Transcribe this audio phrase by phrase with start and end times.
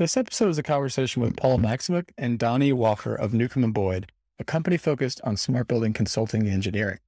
[0.00, 4.10] This episode is a conversation with Paul Maximuk and Donny Walker of Newcomb and Boyd,
[4.38, 7.00] a company focused on smart building consulting and engineering.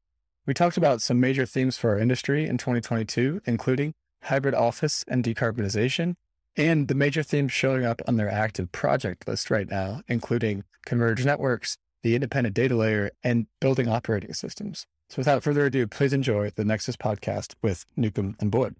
[0.45, 5.24] We talked about some major themes for our industry in 2022, including hybrid office and
[5.24, 6.16] decarbonization,
[6.55, 11.24] and the major themes showing up on their active project list right now, including converged
[11.24, 14.87] networks, the independent data layer, and building operating systems.
[15.09, 18.77] So without further ado, please enjoy the Nexus podcast with Newcomb and Boyd.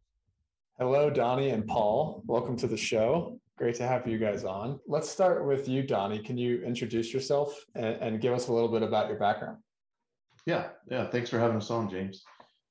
[0.83, 2.25] Hello, Donny and Paul.
[2.27, 3.39] Welcome to the show.
[3.57, 4.81] Great to have you guys on.
[4.89, 6.19] Let's start with you, Donny.
[6.19, 9.59] Can you introduce yourself and, and give us a little bit about your background?
[10.45, 11.07] Yeah, yeah.
[11.07, 12.24] Thanks for having us on, James.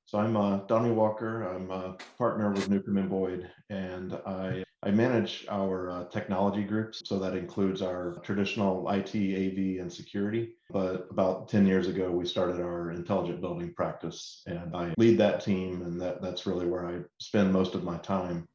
[0.08, 1.44] So I'm uh, Donny Walker.
[1.44, 7.02] I'm a partner with Newcomb and Boyd, and I I manage our uh, technology groups.
[7.06, 10.54] So that includes our traditional IT, AV, and security.
[10.72, 15.44] But about 10 years ago, we started our intelligent building practice, and I lead that
[15.44, 18.48] team, and that that's really where I spend most of my time.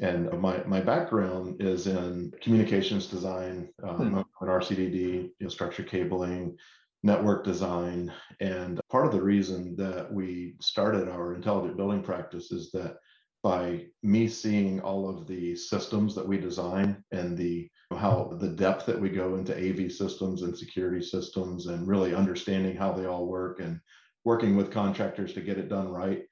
[0.00, 4.44] And my, my background is in communications design, um, hmm.
[4.44, 6.56] RCDD, you know, structured cabling,
[7.02, 8.10] network design.
[8.40, 12.96] And part of the reason that we started our intelligent building practice is that
[13.42, 18.86] by me seeing all of the systems that we design and the how the depth
[18.86, 23.26] that we go into AV systems and security systems and really understanding how they all
[23.26, 23.78] work and
[24.24, 26.22] working with contractors to get it done right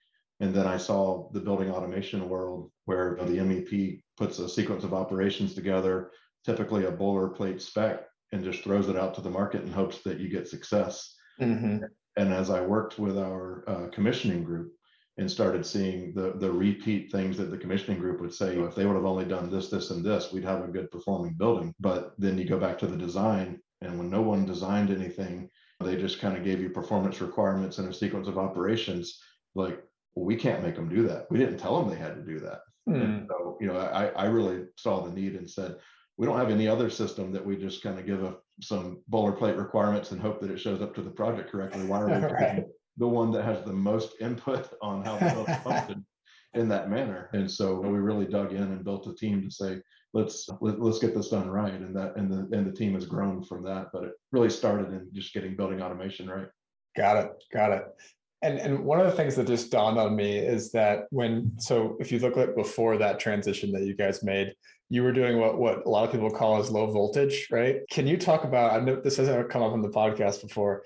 [0.40, 4.94] and then I saw the building automation world where the MEP puts a sequence of
[4.94, 6.10] operations together,
[6.44, 10.18] typically a boilerplate spec, and just throws it out to the market and hopes that
[10.18, 11.14] you get success.
[11.40, 11.84] Mm-hmm.
[12.16, 14.72] And as I worked with our uh, commissioning group
[15.20, 18.86] and started seeing the the repeat things that the commissioning group would say, if they
[18.86, 21.74] would have only done this, this, and this, we'd have a good performing building.
[21.78, 25.96] But then you go back to the design, and when no one designed anything, they
[25.96, 29.20] just kind of gave you performance requirements and a sequence of operations.
[29.54, 29.82] Like
[30.14, 31.26] well, we can't make them do that.
[31.30, 32.60] We didn't tell them they had to do that.
[32.88, 33.26] Mm.
[33.28, 35.76] so, you know, I, I really saw the need and said,
[36.16, 39.56] we don't have any other system that we just kind of give a, some boilerplate
[39.56, 41.84] requirements and hope that it shows up to the project correctly.
[41.84, 42.64] Why are we right.
[42.96, 46.06] The one that has the most input on how the function
[46.54, 47.30] in that manner?
[47.32, 49.80] And so we really dug in and built a team to say,
[50.12, 51.74] let's let, us let us get this done right.
[51.74, 53.88] And that and the and the team has grown from that.
[53.92, 56.48] But it really started in just getting building automation right.
[56.96, 57.30] Got it.
[57.52, 57.84] Got it.
[58.42, 61.96] And and one of the things that just dawned on me is that when so
[62.00, 64.54] if you look at before that transition that you guys made,
[64.88, 67.76] you were doing what what a lot of people call as low voltage, right?
[67.90, 68.72] Can you talk about?
[68.72, 70.82] I know this hasn't come up on the podcast before.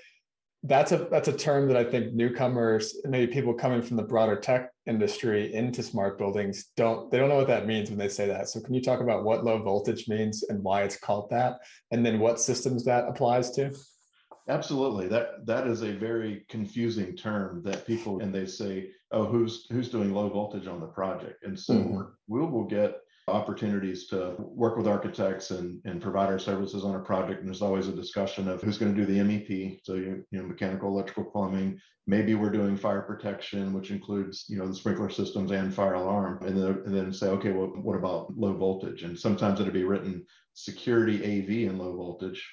[0.66, 4.36] That's a that's a term that I think newcomers, maybe people coming from the broader
[4.36, 8.26] tech industry into smart buildings, don't they don't know what that means when they say
[8.28, 8.48] that.
[8.48, 11.58] So can you talk about what low voltage means and why it's called that,
[11.91, 13.72] and then what systems that applies to?
[14.48, 15.08] Absolutely.
[15.08, 19.91] That that is a very confusing term that people and they say, oh, who's who's
[19.91, 21.44] doing low voltage on the project?
[21.44, 22.02] And so mm-hmm.
[22.26, 22.96] we will get
[23.29, 27.41] opportunities to work with architects and, and provide our services on a project.
[27.41, 29.81] And there's always a discussion of who's going to do the MEP.
[29.83, 31.79] So you, you know, mechanical, electrical, plumbing.
[32.07, 36.45] Maybe we're doing fire protection, which includes, you know, the sprinkler systems and fire alarm.
[36.45, 39.03] And then, and then say, okay, well, what about low voltage?
[39.03, 42.47] And sometimes it'll be written security AV and low voltage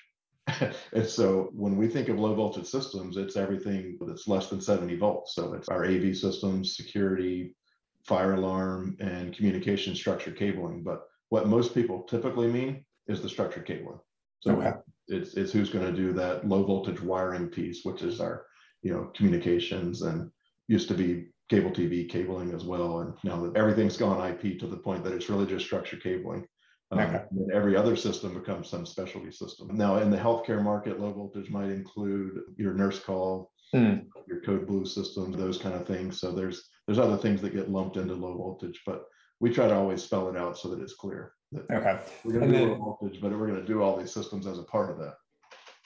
[0.94, 4.98] and so when we think of low voltage systems, it's everything that's less than 70
[4.98, 5.36] volts.
[5.36, 7.56] So it's our AV systems, security,
[8.06, 10.84] fire alarm, and communication structured cabling.
[10.84, 14.00] But what most people typically mean is the structured cabling.
[14.41, 14.73] So okay.
[15.07, 18.45] it's it's who's going to do that low voltage wiring piece, which is our
[18.81, 20.29] you know communications and
[20.67, 23.00] used to be cable TV cabling as well.
[23.00, 26.47] And now that everything's gone IP to the point that it's really just structured cabling.
[26.91, 29.70] Um, and every other system becomes some specialty system.
[29.72, 34.05] Now, in the healthcare market, low voltage might include your nurse call, mm.
[34.28, 36.20] your code blue system, those kind of things.
[36.20, 39.05] So there's there's other things that get lumped into low voltage, but
[39.40, 41.32] we try to always spell it out so that it's clear.
[41.53, 41.99] That okay.
[42.26, 44.59] We're going to do low voltage, but we're going to do all these systems as
[44.59, 45.14] a part of that.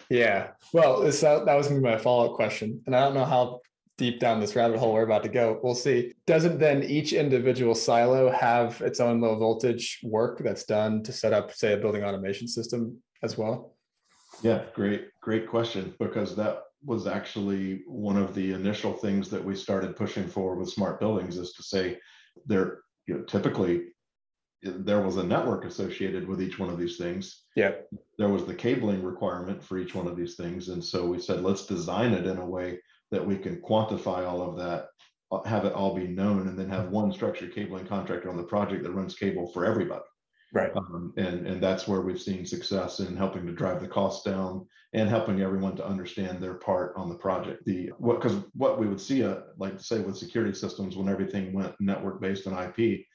[0.10, 0.48] Yeah.
[0.74, 3.02] Well, this, that, uh, that was going to be my follow up question, and I
[3.02, 3.62] don't know how
[4.00, 5.60] deep down this rabbit hole we're about to go.
[5.62, 6.14] We'll see.
[6.26, 11.34] Doesn't then each individual silo have its own low voltage work that's done to set
[11.34, 13.76] up, say, a building automation system as well?
[14.42, 15.94] Yeah, great, great question.
[16.00, 20.70] Because that was actually one of the initial things that we started pushing for with
[20.70, 21.98] smart buildings is to say
[22.46, 23.82] they're you know typically
[24.66, 27.44] there was a network associated with each one of these things.
[27.56, 27.74] Yeah.
[28.18, 30.70] There was the cabling requirement for each one of these things.
[30.70, 32.80] And so we said, let's design it in a way
[33.12, 34.88] that we can quantify all of that,
[35.32, 38.44] uh, have it all be known, and then have one structured cabling contractor on the
[38.44, 40.04] project that runs cable for everybody.
[40.54, 40.72] Right.
[40.76, 44.66] Um, and, and that's where we've seen success in helping to drive the costs down
[44.94, 47.66] and helping everyone to understand their part on the project.
[47.66, 51.52] The what because what we would see, uh, like say with security systems, when everything
[51.52, 53.06] went network based on IP,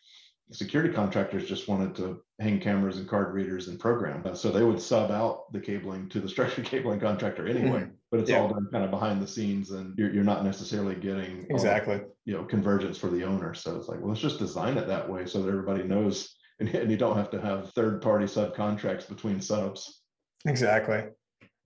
[0.52, 4.22] security contractors just wanted to hang cameras and card readers and program.
[4.26, 7.94] Uh, so they would sub out the cabling to the structured cabling contractor anyway, mm-hmm.
[8.10, 8.40] but it's yeah.
[8.40, 12.16] all done kind of behind the scenes and you're, you're not necessarily getting exactly, all,
[12.24, 13.54] you know, convergence for the owner.
[13.54, 16.68] So it's like, well, let's just design it that way so that everybody knows and,
[16.68, 20.02] and you don't have to have third party subcontracts between subs.
[20.46, 21.04] Exactly.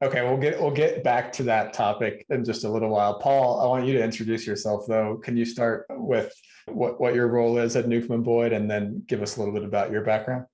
[0.02, 3.19] Okay, we'll get we'll get back to that topic in just a little while.
[3.19, 5.20] Paul, I want you to introduce yourself though.
[5.23, 6.32] Can you start with
[6.67, 9.64] what, what your role is at Newcomb Boyd and then give us a little bit
[9.64, 10.46] about your background?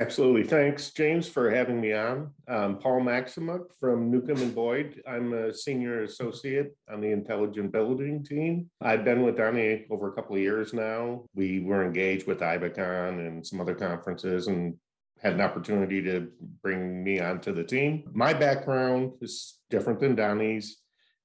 [0.00, 0.44] Absolutely.
[0.44, 2.30] Thanks, James, for having me on.
[2.46, 5.02] Um, Paul Maximuk from Newcomb and Boyd.
[5.08, 8.70] I'm a senior associate on the intelligent building team.
[8.80, 11.24] I've been with Donny over a couple of years now.
[11.34, 14.76] We were engaged with IBcon and some other conferences and
[15.20, 16.28] had an opportunity to
[16.62, 18.04] bring me onto the team.
[18.12, 20.76] My background is different than Donny's.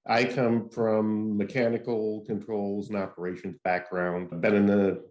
[0.07, 4.29] I come from mechanical controls and operations background.
[4.33, 5.03] I've been in the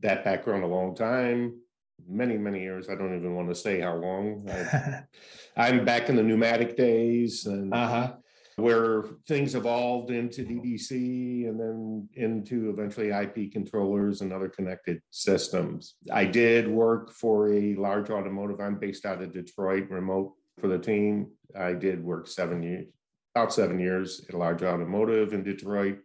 [0.00, 1.60] that background a long time,
[2.08, 2.88] many, many years.
[2.88, 4.48] I don't even want to say how long.
[5.56, 8.14] I, am back in the pneumatic days and uh-huh.
[8.56, 15.94] where things evolved into DDC and then into eventually IP controllers and other connected systems.
[16.12, 18.60] I did work for a large automotive.
[18.60, 21.30] I'm based out of Detroit, remote for the team.
[21.58, 22.86] I did work seven years,
[23.34, 25.98] about seven years at a large automotive in Detroit,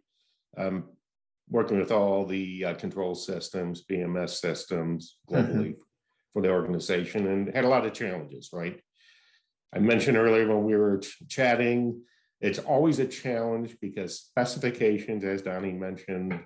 [0.56, 0.84] um,
[1.48, 5.80] working with all the uh, control systems, BMS systems globally mm-hmm.
[6.32, 8.50] For the organization, and had a lot of challenges.
[8.52, 8.80] Right,
[9.74, 12.02] I mentioned earlier when we were ch- chatting,
[12.40, 16.38] it's always a challenge because specifications, as Donny mentioned,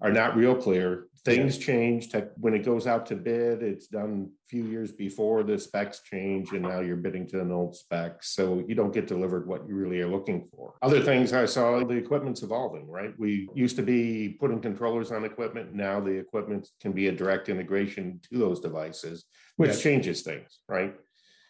[0.00, 1.06] are not real clear.
[1.24, 3.60] Things change when it goes out to bid.
[3.60, 7.50] It's done a few years before the specs change, and now you're bidding to an
[7.50, 8.22] old spec.
[8.22, 10.74] So you don't get delivered what you really are looking for.
[10.82, 13.12] Other things I saw, the equipment's evolving, right?
[13.18, 15.74] We used to be putting controllers on equipment.
[15.74, 19.24] Now the equipment can be a direct integration to those devices,
[19.56, 20.94] which changes things, right?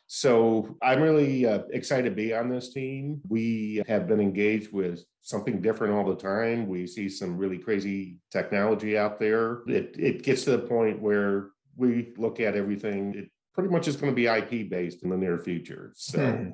[0.09, 3.21] So I'm really uh, excited to be on this team.
[3.29, 6.69] We have been engaged with something different all the time.
[6.69, 9.63] We see some really crazy technology out there.
[9.67, 13.97] It, it gets to the point where we look at everything, it pretty much is
[13.97, 15.93] going to be IP based in the near future.
[15.97, 16.51] So hmm.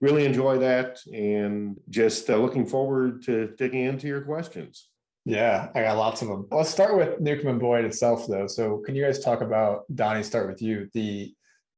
[0.00, 4.88] really enjoy that and just uh, looking forward to digging into your questions.
[5.24, 6.46] Yeah, I got lots of them.
[6.50, 8.48] Let's start with Newcomb and Boyd itself, though.
[8.48, 10.24] So, can you guys talk about Donny?
[10.24, 10.88] Start with you.
[10.94, 11.32] The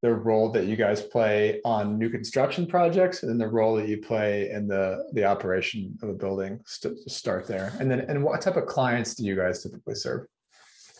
[0.04, 3.96] the role that you guys play on new construction projects and the role that you
[3.96, 7.72] play in the the operation of a building st- start there.
[7.80, 10.26] And then and what type of clients do you guys typically serve?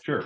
[0.01, 0.23] Sure.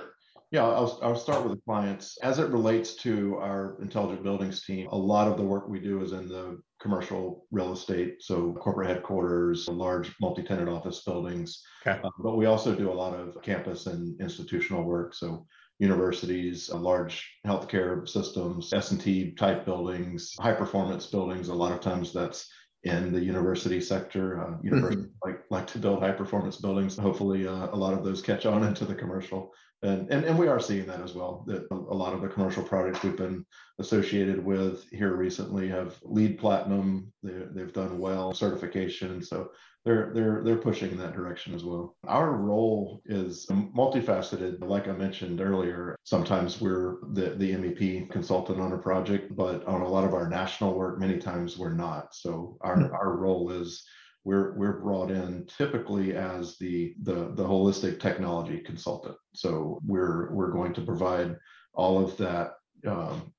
[0.51, 2.17] Yeah I'll, I'll start with the clients.
[2.23, 6.01] As it relates to our intelligent buildings team a lot of the work we do
[6.01, 11.61] is in the commercial real estate so corporate headquarters large multi-tenant office buildings.
[11.85, 11.99] Okay.
[12.01, 15.45] Uh, but we also do a lot of campus and institutional work so
[15.79, 21.47] universities, large healthcare systems, S&T type buildings, high performance buildings.
[21.47, 22.49] A lot of times that's
[22.83, 24.41] in the university sector.
[24.41, 25.29] Uh, universities mm-hmm.
[25.29, 26.97] like like to build high performance buildings.
[26.97, 30.47] Hopefully, uh, a lot of those catch on into the commercial, and, and and we
[30.47, 31.43] are seeing that as well.
[31.47, 33.45] That a lot of the commercial projects we've been
[33.79, 37.11] associated with here recently have LEED platinum.
[37.23, 39.51] They, they've done well certification, so
[39.85, 41.95] they're they're they're pushing in that direction as well.
[42.07, 44.61] Our role is multifaceted.
[44.61, 49.81] Like I mentioned earlier, sometimes we're the, the MEP consultant on a project, but on
[49.81, 52.13] a lot of our national work, many times we're not.
[52.13, 52.93] So our, mm-hmm.
[52.93, 53.85] our role is
[54.29, 59.15] we're we're brought in typically as the the the holistic technology consultant.
[59.33, 61.35] So we're we're going to provide
[61.73, 62.51] all of that
[62.85, 63.33] um,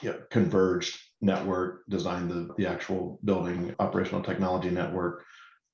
[0.00, 5.24] yeah, converged network, design the the actual building operational technology network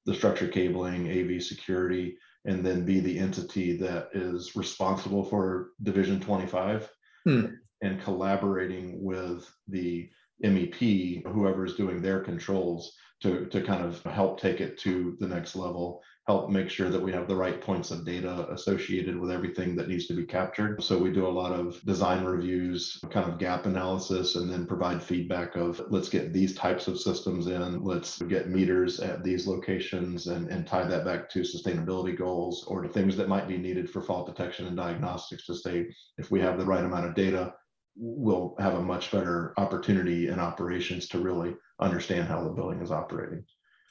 [0.06, 6.18] the structured cabling, AV security, and then be the entity that is responsible for Division
[6.18, 6.90] 25
[7.26, 7.44] hmm.
[7.82, 10.08] and collaborating with the
[10.42, 12.90] MEP, whoever is doing their controls,
[13.22, 17.02] to, to kind of help take it to the next level help make sure that
[17.02, 20.82] we have the right points of data associated with everything that needs to be captured.
[20.82, 25.02] So we do a lot of design reviews, kind of gap analysis, and then provide
[25.02, 30.26] feedback of let's get these types of systems in, let's get meters at these locations
[30.26, 33.88] and, and tie that back to sustainability goals or to things that might be needed
[33.88, 35.86] for fault detection and diagnostics to say
[36.18, 37.54] if we have the right amount of data,
[37.96, 42.90] we'll have a much better opportunity in operations to really understand how the building is
[42.90, 43.44] operating.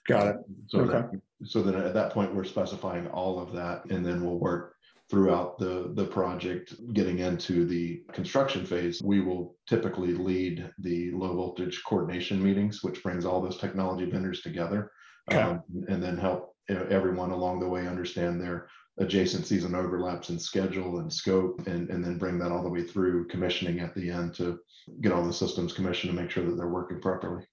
[0.08, 0.36] Got it.
[0.68, 0.92] So Okay.
[0.92, 4.76] that, so then at that point, we're specifying all of that and then we'll work
[5.10, 9.02] throughout the, the project, getting into the construction phase.
[9.02, 14.42] We will typically lead the low voltage coordination meetings, which brings all those technology vendors
[14.42, 14.92] together.
[15.30, 15.42] Okay.
[15.42, 18.68] um, And then help everyone along the way understand their
[19.00, 22.84] adjacencies and overlaps in schedule and scope and, and then bring that all the way
[22.84, 24.60] through commissioning at the end to
[25.02, 27.46] get all the systems commissioned and make sure that they're working properly.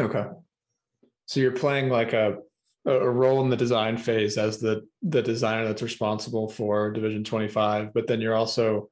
[0.00, 0.24] Okay.
[1.26, 2.38] So you're playing like a
[2.84, 7.94] a role in the design phase as the the designer that's responsible for Division 25,
[7.94, 8.88] but then you're also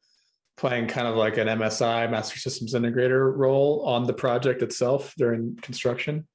[0.57, 5.57] playing kind of like an MSI Master Systems Integrator role on the project itself during
[5.62, 6.28] construction.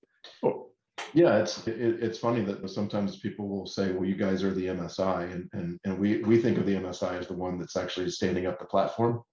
[0.43, 0.71] Oh,
[1.13, 4.67] Yeah, it's it, it's funny that sometimes people will say, "Well, you guys are the
[4.67, 8.09] MSI," and and and we we think of the MSI as the one that's actually
[8.09, 9.23] standing up the platform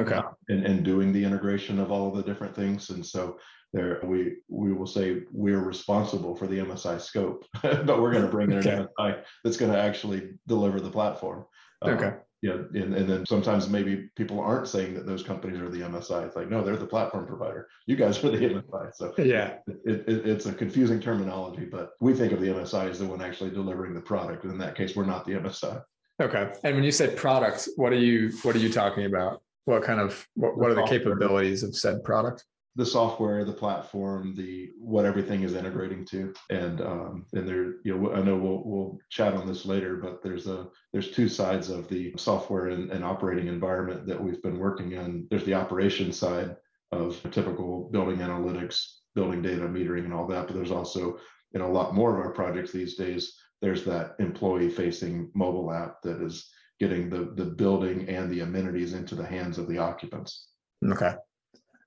[0.00, 0.14] okay.
[0.14, 2.90] Uh, and and doing the integration of all of the different things.
[2.90, 3.38] And so
[3.72, 8.30] there we we will say we're responsible for the MSI scope, but we're going to
[8.30, 8.70] bring in Okay.
[8.70, 11.44] an MSI that's going to actually deliver the platform.
[11.82, 12.12] Uh, Okay.
[12.42, 16.26] Yeah, and, and then sometimes maybe people aren't saying that those companies are the MSI.
[16.26, 17.66] It's like, no, they're the platform provider.
[17.86, 18.94] You guys are the MSI.
[18.94, 19.54] So Yeah.
[19.84, 23.22] it, it, it's a confusing terminology, but we think of the MSI as the one
[23.22, 24.44] actually delivering the product.
[24.44, 25.82] And in that case, we're not the MSI.
[26.22, 26.52] Okay.
[26.62, 29.42] And when you say product, what are you what are you talking about?
[29.64, 32.44] What kind of what, what are the capabilities of said product?
[32.76, 37.96] The software, the platform, the what everything is integrating to, and um, and there, you
[37.96, 41.70] know, I know we'll we'll chat on this later, but there's a there's two sides
[41.70, 45.26] of the software and, and operating environment that we've been working on.
[45.30, 46.54] There's the operation side
[46.92, 50.46] of typical building analytics, building data, metering, and all that.
[50.46, 51.18] But there's also
[51.52, 56.02] in a lot more of our projects these days, there's that employee facing mobile app
[56.02, 60.48] that is getting the the building and the amenities into the hands of the occupants.
[60.84, 61.14] Okay.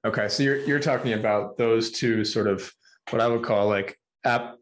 [0.06, 0.30] Okay.
[0.30, 2.72] So you're you're talking about those two sort of
[3.10, 4.56] what I would call like app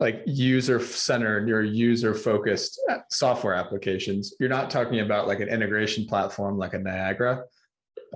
[0.00, 4.34] like user centered, your user focused uh, software applications.
[4.40, 7.44] You're not talking about like an integration platform like a Niagara.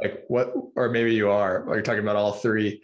[0.03, 2.83] Like what, or maybe you are, or you're talking about all three.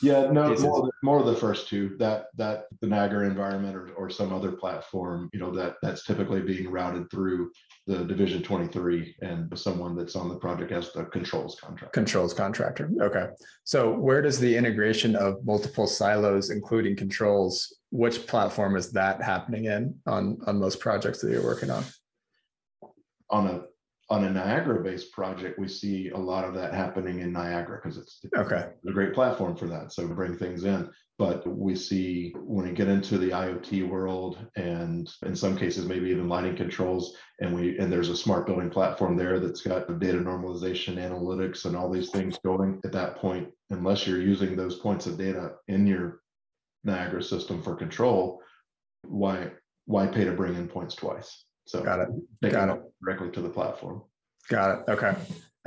[0.00, 3.74] Yeah, no, more, of the- more of the first two, that, that the Niagara environment
[3.74, 7.50] or, or some other platform, you know, that, that's typically being routed through
[7.86, 11.92] the Division twenty-three and someone that's on the project as the controls contract.
[11.92, 12.90] Controls contractor.
[13.00, 13.28] Okay.
[13.64, 19.64] So where does the integration of multiple silos, including controls, which platform is that happening
[19.64, 21.84] in on, on most projects that you're working on?
[23.30, 23.62] On a,
[24.10, 28.20] on a Niagara-based project, we see a lot of that happening in Niagara because it's
[28.22, 28.70] it's Okay.
[28.86, 29.92] a great platform for that.
[29.92, 30.90] So bring things in.
[31.18, 36.08] But we see when we get into the IoT world and in some cases, maybe
[36.10, 40.18] even lighting controls, and we and there's a smart building platform there that's got data
[40.18, 45.06] normalization, analytics, and all these things going at that point, unless you're using those points
[45.06, 46.20] of data in your
[46.84, 48.40] Niagara system for control,
[49.02, 49.50] why
[49.86, 51.44] why pay to bring in points twice?
[51.68, 52.08] So Got it.
[52.42, 54.02] take Got it directly to the platform.
[54.48, 54.90] Got it.
[54.90, 55.14] Okay.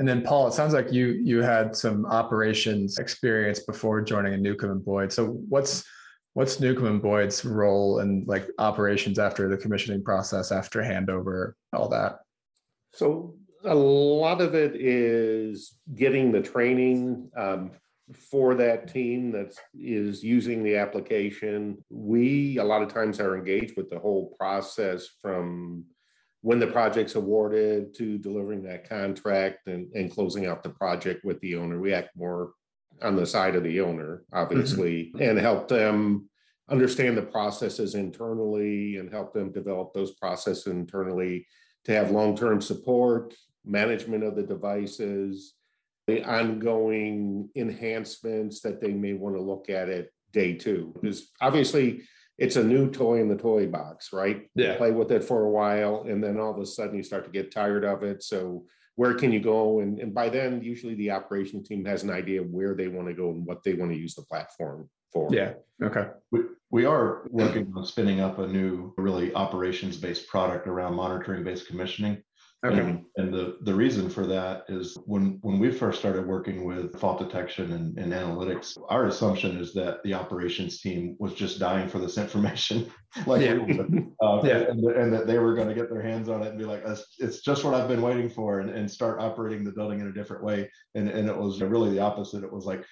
[0.00, 4.36] And then Paul, it sounds like you you had some operations experience before joining a
[4.36, 5.12] Newcomb and Boyd.
[5.12, 5.84] So what's
[6.34, 11.88] what's Newcomb and Boyd's role in like operations after the commissioning process, after handover, all
[11.90, 12.18] that?
[12.92, 17.70] So a lot of it is getting the training um,
[18.16, 21.78] for that team that is using the application.
[21.90, 25.84] We, a lot of times are engaged with the whole process from
[26.42, 31.40] when the project's awarded to delivering that contract and, and closing out the project with
[31.40, 31.80] the owner.
[31.80, 32.52] We act more
[33.00, 35.22] on the side of the owner, obviously, mm-hmm.
[35.22, 36.28] and help them
[36.68, 41.46] understand the processes internally and help them develop those processes internally
[41.84, 45.54] to have long-term support, management of the devices,
[46.06, 50.92] the ongoing enhancements that they may want to look at at day two.
[51.00, 52.02] Because obviously
[52.38, 54.48] it's a new toy in the toy box, right?
[54.54, 54.76] You Yeah.
[54.76, 57.30] Play with it for a while and then all of a sudden you start to
[57.30, 58.22] get tired of it.
[58.22, 58.64] So
[58.96, 59.80] where can you go?
[59.80, 63.08] And, and by then, usually the operation team has an idea of where they want
[63.08, 65.28] to go and what they want to use the platform for.
[65.32, 65.54] Yeah.
[65.82, 66.08] Okay.
[66.30, 66.40] We,
[66.70, 72.22] we are working on spinning up a new, really operations-based product around monitoring-based commissioning.
[72.64, 72.78] Okay.
[72.78, 76.96] And, and, the, the reason for that is when, when we first started working with
[76.96, 81.88] fault detection and, and, analytics, our assumption is that the operations team was just dying
[81.88, 82.88] for this information.
[83.26, 83.58] like yeah.
[84.22, 84.58] uh, yeah.
[84.68, 86.84] And, and, that they were going to get their hands on it and be like,
[87.18, 90.12] it's just what I've been waiting for and, and start operating the building in a
[90.12, 90.70] different way.
[90.94, 92.44] And, and it was really the opposite.
[92.44, 92.84] It was like,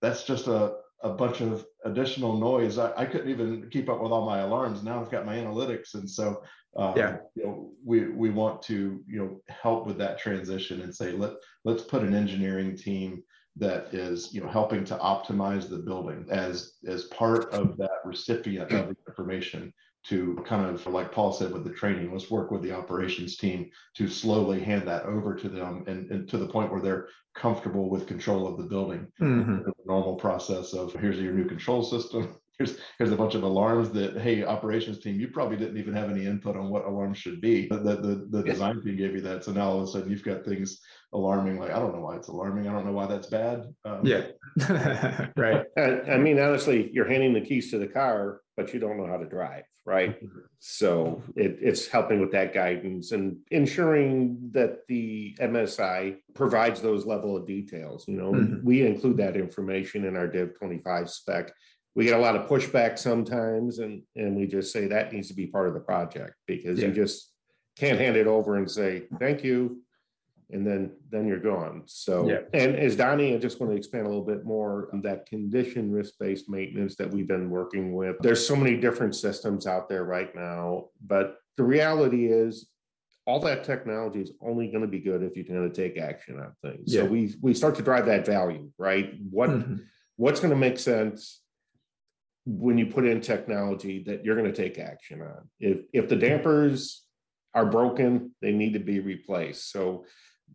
[0.00, 2.78] that's just a, a bunch of additional noise.
[2.78, 4.82] I, I, couldn't even keep up with all my alarms.
[4.82, 6.42] Now I've got my analytics, and so
[6.76, 10.94] um, yeah, you know, we we want to you know help with that transition and
[10.94, 11.32] say let
[11.64, 13.22] let's put an engineering team
[13.56, 18.70] that is you know helping to optimize the building as as part of that recipient
[18.70, 19.72] of the information
[20.02, 23.68] to kind of like paul said with the training let's work with the operations team
[23.94, 27.88] to slowly hand that over to them and, and to the point where they're comfortable
[27.88, 29.06] with control of the building.
[29.20, 29.64] Mm-hmm.
[29.64, 33.90] the normal process of here's your new control system here's here's a bunch of alarms
[33.90, 37.40] that hey operations team you probably didn't even have any input on what alarms should
[37.40, 37.66] be.
[37.68, 39.44] The the, the design team gave you that.
[39.44, 40.80] So now all of a sudden you've got things
[41.12, 42.68] alarming like i don't know why it's alarming.
[42.68, 43.64] I don't know why that's bad.
[43.84, 44.26] Um, yeah.
[45.36, 45.64] Right.
[45.76, 49.06] I, I mean honestly you're handing the keys to the car but you don't know
[49.06, 50.18] how to drive right?
[50.58, 57.36] So it, it's helping with that guidance and ensuring that the msi provides those level
[57.36, 58.32] of details you know?
[58.32, 58.64] Mm-hmm.
[58.64, 61.52] we include that information in our div 25 spec
[61.94, 65.34] we get a lot of pushback sometimes and and we just say that needs to
[65.34, 66.88] be part of the project because yeah.
[66.88, 67.32] you just
[67.76, 69.80] can't hand it over and say thank you
[70.52, 72.40] and then then you're gone so yeah.
[72.52, 75.90] and as donny i just want to expand a little bit more on that condition
[75.90, 80.34] risk-based maintenance that we've been working with there's so many different systems out there right
[80.34, 82.68] now but the reality is
[83.26, 86.38] all that technology is only going to be good if you're going to take action
[86.40, 87.02] on things yeah.
[87.02, 89.76] so we we start to drive that value right what mm-hmm.
[90.16, 91.42] what's going to make sense
[92.46, 95.48] when you put in technology that you're going to take action on.
[95.58, 97.04] If if the dampers
[97.54, 99.70] are broken, they need to be replaced.
[99.72, 100.04] So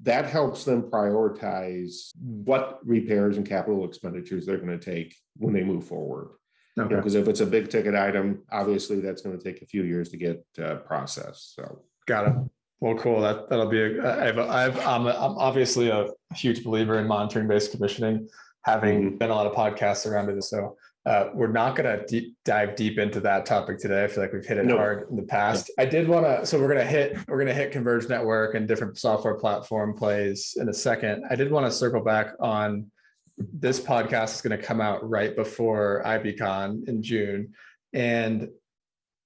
[0.01, 5.63] that helps them prioritize what repairs and capital expenditures they're going to take when they
[5.63, 6.29] move forward.
[6.77, 6.95] Okay.
[6.95, 9.65] Because you know, if it's a big ticket item, obviously that's going to take a
[9.65, 11.55] few years to get uh, processed.
[11.55, 12.33] So got it.
[12.81, 13.21] Well, cool.
[13.21, 13.81] That that'll be.
[13.81, 18.27] A, I've I've I'm, a, I'm obviously a huge believer in monitoring based commissioning,
[18.63, 19.17] having mm-hmm.
[19.17, 20.43] been a lot of podcasts around it.
[20.43, 24.03] So uh, we're not going to deep, dive deep into that topic today.
[24.03, 24.77] I feel like we've hit it no.
[24.77, 25.69] hard in the past.
[25.77, 28.55] I did want to, so we're going to hit, we're going to hit Converge Network
[28.55, 31.23] and different software platform plays in a second.
[31.29, 32.89] I did want to circle back on
[33.37, 37.53] this podcast is going to come out right before IBCon in June,
[37.93, 38.49] and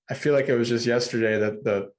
[0.10, 1.92] I feel like it was just yesterday that the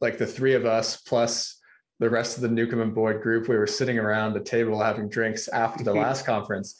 [0.00, 1.58] like the three of us plus
[1.98, 5.08] the rest of the Newcomb and Boyd group, we were sitting around a table having
[5.08, 6.76] drinks after the last conference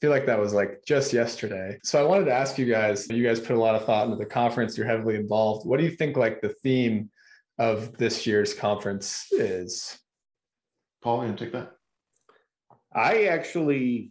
[0.00, 1.78] feel like that was like just yesterday.
[1.82, 4.16] So I wanted to ask you guys, you guys put a lot of thought into
[4.16, 5.66] the conference, you're heavily involved.
[5.66, 7.10] What do you think like the theme
[7.58, 9.98] of this year's conference is?
[11.02, 11.72] Paul, you take that?
[12.94, 14.10] I actually,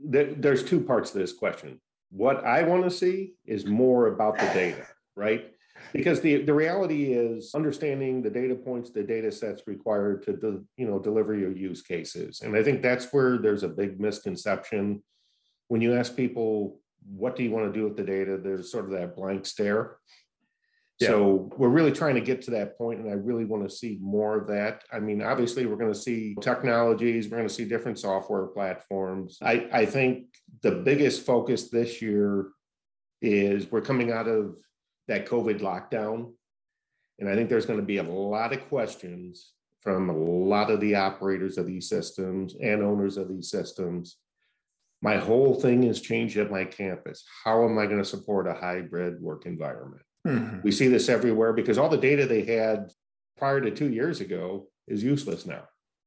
[0.00, 1.80] there's two parts to this question.
[2.10, 5.50] What I want to see is more about the data, right?
[5.94, 10.60] Because the, the reality is understanding the data points the data sets required to de,
[10.76, 12.42] you know deliver your use cases.
[12.42, 15.02] And i think that's where there's a big misconception.
[15.68, 18.38] When you ask people what do you want to do with the data?
[18.42, 19.96] there's sort of that blank stare.
[21.00, 21.08] Yeah.
[21.08, 23.98] so we're really trying to get to that point and i really want to see
[24.00, 24.82] more of that.
[24.92, 29.38] I mean obviously we're going to see technologies we're going to see different software platforms.
[29.40, 30.26] I, I think
[30.62, 32.48] the biggest focus this year
[33.22, 34.58] is we're coming out of
[35.08, 36.32] that COVID lockdown.
[37.18, 40.80] And I think there's going to be a lot of questions from a lot of
[40.80, 44.16] the operators of these systems and owners of these systems.
[45.02, 47.24] My whole thing is changed at my campus.
[47.44, 50.02] How am I going to support a hybrid work environment?
[50.26, 50.60] Mm-hmm.
[50.62, 52.90] We see this everywhere because all the data they had
[53.36, 55.64] prior to two years ago is useless now,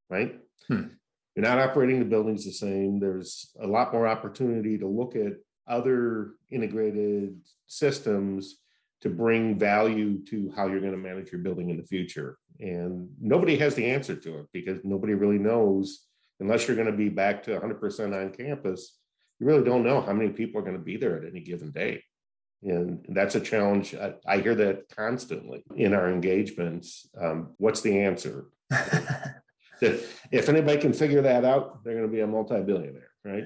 [0.10, 0.40] right?
[0.68, 0.88] Hmm.
[1.36, 3.00] You're not operating the buildings the same.
[3.00, 5.34] There's a lot more opportunity to look at
[5.68, 8.58] other integrated systems
[9.02, 12.38] to bring value to how you're going to manage your building in the future.
[12.60, 16.06] And nobody has the answer to it because nobody really knows,
[16.40, 18.98] unless you're going to be back to 100% on campus,
[19.40, 21.72] you really don't know how many people are going to be there at any given
[21.72, 22.04] day.
[22.64, 23.94] And that's a challenge.
[23.94, 27.08] I, I hear that constantly in our engagements.
[27.20, 28.48] Um, what's the answer?
[29.82, 33.44] if anybody can figure that out, they're going to be a multi-billionaire, right?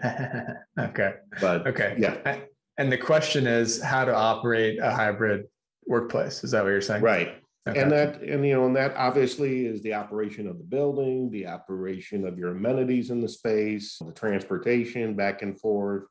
[0.89, 1.15] okay.
[1.41, 2.39] But okay, yeah.
[2.77, 5.45] And the question is how to operate a hybrid
[5.85, 6.43] workplace.
[6.43, 7.03] Is that what you're saying?
[7.03, 7.37] Right.
[7.67, 7.79] Okay.
[7.79, 11.45] And that, and you know, and that obviously is the operation of the building, the
[11.45, 16.05] operation of your amenities in the space, the transportation back and forth,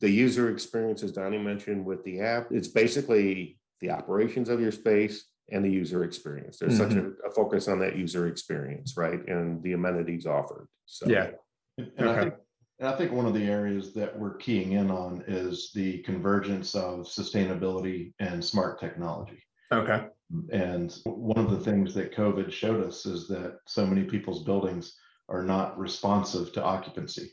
[0.00, 2.46] the user experience, as Donny mentioned with the app.
[2.50, 6.58] It's basically the operations of your space and the user experience.
[6.58, 6.94] There's mm-hmm.
[6.94, 9.26] such a, a, focus on that user experience, right?
[9.28, 10.68] And the amenities offered.
[10.86, 11.30] So yeah.
[11.76, 12.18] And, and okay.
[12.18, 12.34] I think
[12.78, 16.74] and I think one of the areas that we're keying in on is the convergence
[16.74, 19.42] of sustainability and smart technology.
[19.72, 20.06] Okay.
[20.52, 24.96] And one of the things that COVID showed us is that so many people's buildings
[25.28, 27.32] are not responsive to occupancy.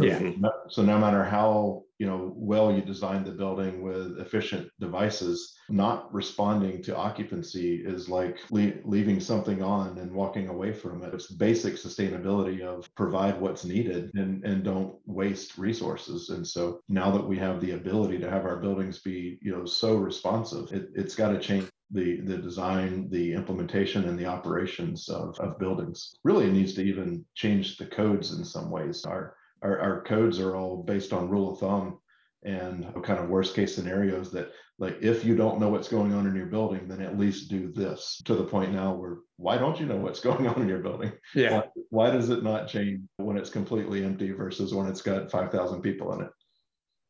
[0.00, 0.32] Yeah.
[0.70, 6.12] So no matter how you know well you design the building with efficient devices, not
[6.12, 11.12] responding to occupancy is like le- leaving something on and walking away from it.
[11.12, 16.30] It's basic sustainability of provide what's needed and and don't waste resources.
[16.30, 19.64] And so now that we have the ability to have our buildings be you know
[19.64, 25.08] so responsive, it, it's got to change the the design, the implementation, and the operations
[25.08, 26.14] of, of buildings.
[26.24, 29.04] Really, needs to even change the codes in some ways.
[29.04, 31.98] Our our, our codes are all based on rule of thumb
[32.44, 36.26] and kind of worst case scenarios that like if you don't know what's going on
[36.26, 39.80] in your building then at least do this to the point now where why don't
[39.80, 41.12] you know what's going on in your building?
[41.34, 41.58] Yeah.
[41.58, 45.82] Why, why does it not change when it's completely empty versus when it's got 5000
[45.82, 46.30] people in it?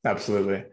[0.04, 0.64] Absolutely.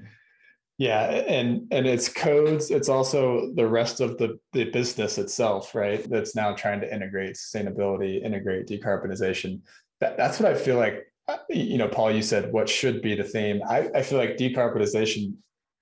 [0.78, 6.06] Yeah and and it's codes it's also the rest of the the business itself right
[6.10, 9.62] that's now trying to integrate sustainability integrate decarbonization.
[10.02, 11.06] That, that's what i feel like
[11.50, 13.62] you know, Paul, you said what should be the theme.
[13.68, 15.34] I, I feel like decarbonization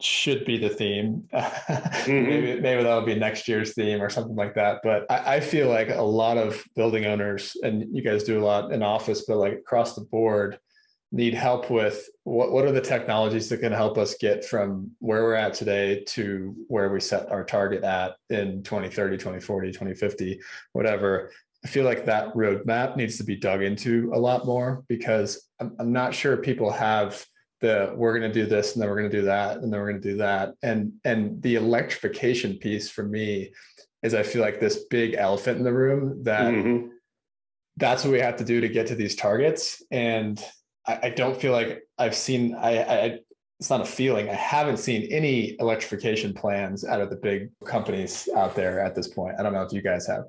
[0.01, 1.23] should be the theme.
[1.33, 2.11] mm-hmm.
[2.11, 4.79] maybe, maybe that'll be next year's theme or something like that.
[4.83, 8.43] But I, I, feel like a lot of building owners, and you guys do a
[8.43, 10.59] lot in office, but like across the board,
[11.13, 15.23] need help with what, what are the technologies that can help us get from where
[15.23, 20.41] we're at today to where we set our target at in 2030, 2040, 2050,
[20.73, 21.29] whatever.
[21.63, 25.75] I feel like that roadmap needs to be dug into a lot more because I'm,
[25.79, 27.25] I'm not sure people have
[27.61, 29.79] the we're going to do this and then we're going to do that and then
[29.79, 33.53] we're going to do that and and the electrification piece for me
[34.01, 36.87] is I feel like this big elephant in the room that mm-hmm.
[37.77, 40.43] that's what we have to do to get to these targets and
[40.85, 43.19] I, I don't feel like I've seen I, I
[43.63, 44.29] it's not a feeling.
[44.29, 49.07] I haven't seen any electrification plans out of the big companies out there at this
[49.07, 49.35] point.
[49.39, 50.25] I don't know if you guys have.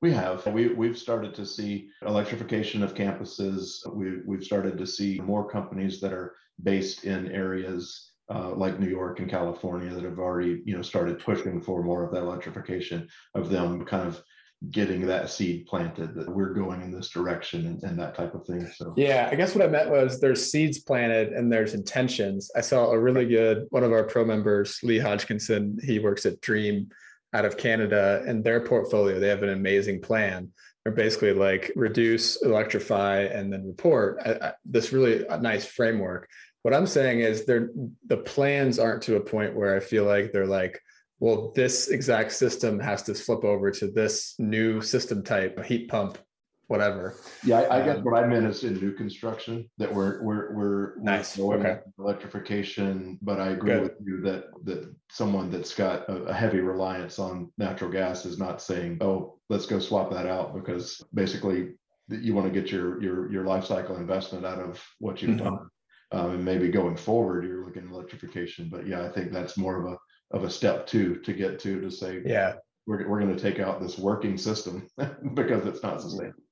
[0.00, 0.46] We have.
[0.46, 3.84] We, we've started to see electrification of campuses.
[3.92, 8.88] We, we've started to see more companies that are based in areas uh, like New
[8.88, 13.08] York and California that have already, you know, started pushing for more of that electrification
[13.34, 14.22] of them kind of
[14.70, 18.44] getting that seed planted that we're going in this direction and, and, that type of
[18.44, 18.68] thing.
[18.76, 22.50] So yeah, I guess what I meant was there's seeds planted and there's intentions.
[22.56, 25.78] I saw a really good one of our pro members, Lee Hodgkinson.
[25.82, 26.88] He works at Dream
[27.34, 30.50] out of Canada and their portfolio, they have an amazing plan.
[30.84, 34.20] They're basically like reduce, electrify, and then report.
[34.24, 36.28] I, I, this really uh, nice framework.
[36.62, 37.70] What I'm saying is they're
[38.06, 40.80] the plans aren't to a point where I feel like they're like,
[41.20, 45.88] well, this exact system has to flip over to this new system type, a heat
[45.88, 46.18] pump
[46.68, 47.16] whatever.
[47.42, 50.52] Yeah, I, I guess um, what I meant is in new construction that we're we're
[50.54, 51.36] we're nice.
[51.36, 51.80] We're okay.
[51.98, 53.82] electrification, but I agree Good.
[53.82, 58.38] with you that that someone that's got a, a, heavy reliance on natural gas is
[58.38, 61.74] not saying, "Oh, let's go swap that out," because basically
[62.08, 65.44] you want to get your your your life cycle investment out of what you've mm-hmm.
[65.44, 65.70] done.
[66.10, 68.70] Um, and maybe going forward, you're looking at electrification.
[68.70, 71.80] But yeah, I think that's more of a of a step two to get to
[71.80, 72.54] to say, yeah,
[72.86, 74.86] we're, we're going to take out this working system
[75.34, 76.42] because it's not sustainable.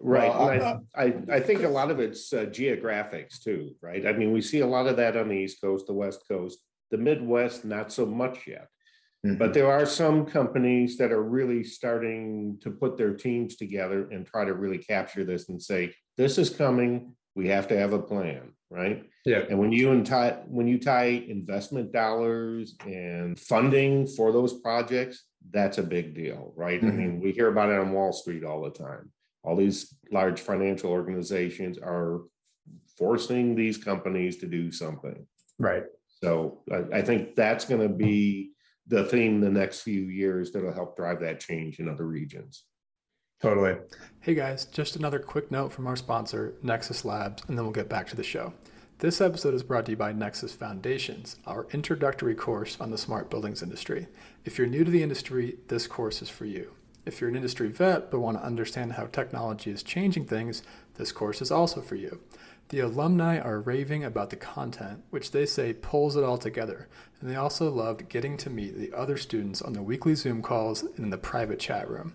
[0.00, 0.28] Right.
[0.28, 4.06] Well, I, I, I, think a lot of it's uh, geographics too, right?
[4.06, 6.58] I mean, we see a lot of that on the East Coast, the West Coast,
[6.90, 8.68] the Midwest, not so much yet.
[9.24, 9.38] Mm-hmm.
[9.38, 14.26] But there are some companies that are really starting to put their teams together and
[14.26, 17.14] try to really capture this and say, this is coming.
[17.34, 19.04] We have to have a plan, right?
[19.24, 19.44] Yeah.
[19.48, 25.78] And when you tie when you tie investment dollars and funding for those projects, that's
[25.78, 26.80] a big deal, right?
[26.80, 26.88] Mm-hmm.
[26.88, 29.10] I mean, we hear about it on Wall Street all the time
[29.44, 32.22] all these large financial organizations are
[32.98, 35.26] forcing these companies to do something.
[35.58, 35.84] Right.
[36.22, 38.52] So I, I think that's going to be
[38.86, 42.64] the theme the next few years that'll help drive that change in other regions.
[43.40, 43.76] Totally.
[44.20, 47.90] Hey guys, just another quick note from our sponsor, Nexus Labs, and then we'll get
[47.90, 48.54] back to the show.
[48.98, 53.28] This episode is brought to you by Nexus Foundations, our introductory course on the smart
[53.28, 54.06] buildings industry.
[54.44, 56.70] If you're new to the industry, this course is for you.
[57.06, 60.62] If you're an industry vet but want to understand how technology is changing things,
[60.94, 62.20] this course is also for you.
[62.70, 66.88] The alumni are raving about the content, which they say pulls it all together,
[67.20, 70.82] and they also loved getting to meet the other students on the weekly Zoom calls
[70.82, 72.14] and in the private chat room.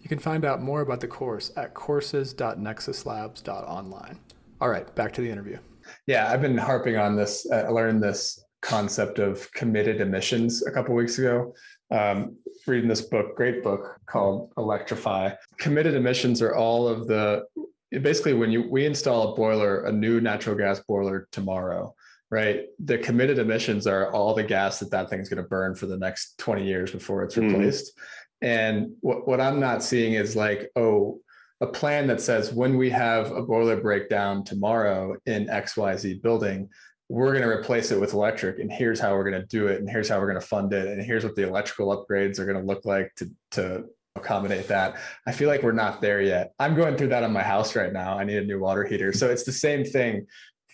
[0.00, 4.18] You can find out more about the course at courses.nexuslabs.online.
[4.60, 5.58] All right, back to the interview.
[6.06, 7.46] Yeah, I've been harping on this.
[7.50, 11.52] Uh, I learned this concept of committed emissions a couple weeks ago.
[11.90, 15.32] Um, reading this book, great book called Electrify.
[15.58, 17.44] Committed emissions are all of the
[17.90, 21.94] basically when you we install a boiler, a new natural gas boiler tomorrow,
[22.30, 22.66] right?
[22.78, 25.98] The committed emissions are all the gas that that thing's going to burn for the
[25.98, 27.48] next 20 years before it's mm-hmm.
[27.48, 27.96] replaced.
[27.96, 28.02] Mm.
[28.42, 31.20] And what, what I'm not seeing is like, oh,
[31.60, 36.70] a plan that says when we have a boiler breakdown tomorrow in XYZ building,
[37.10, 39.80] we're going to replace it with electric and here's how we're going to do it
[39.80, 42.44] and here's how we're going to fund it and here's what the electrical upgrades are
[42.46, 44.96] going to look like to to accommodate that.
[45.26, 46.52] I feel like we're not there yet.
[46.60, 48.16] I'm going through that on my house right now.
[48.16, 49.12] I need a new water heater.
[49.12, 50.26] So it's the same thing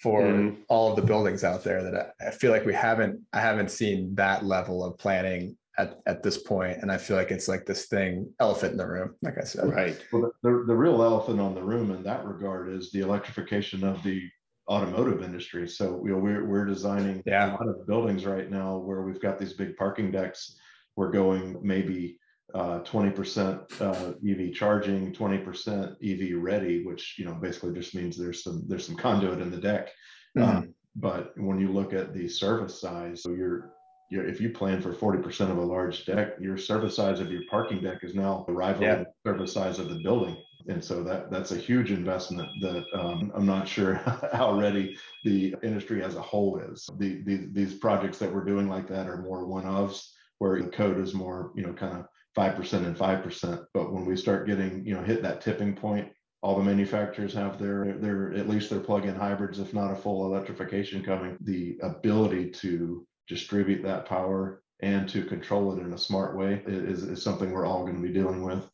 [0.03, 0.57] for mm.
[0.69, 3.71] all of the buildings out there that I, I feel like we haven't I haven't
[3.71, 7.67] seen that level of planning at, at this point and i feel like it's like
[7.67, 11.03] this thing elephant in the room like i said right well the, the, the real
[11.03, 14.23] elephant on the room in that regard is the electrification of the
[14.69, 17.51] automotive industry so you know we're, we're designing yeah.
[17.51, 20.57] a lot of buildings right now where we've got these big parking decks
[20.97, 22.19] we're going maybe
[22.55, 28.43] uh, 20% uh, EV charging, 20% EV ready, which you know basically just means there's
[28.43, 29.91] some there's some conduit in the deck.
[30.39, 30.57] Mm-hmm.
[30.57, 33.73] Um, but when you look at the service size, so you're
[34.11, 37.43] you if you plan for 40% of a large deck, your service size of your
[37.51, 38.97] parking deck is now rivaling yeah.
[38.97, 40.37] the service size of the building.
[40.69, 43.95] And so that that's a huge investment that um, I'm not sure
[44.33, 46.89] how ready the industry as a whole is.
[46.99, 51.01] The, the, these projects that we're doing like that are more one-offs where the code
[51.01, 53.65] is more, you know, kind of 5% and 5%.
[53.73, 57.59] But when we start getting, you know, hit that tipping point, all the manufacturers have
[57.59, 61.39] their, their at least their plug-in hybrids, if not a full electrification coming.
[61.41, 67.03] The ability to distribute that power and to control it in a smart way is,
[67.05, 68.69] is something we're all going to be dealing with.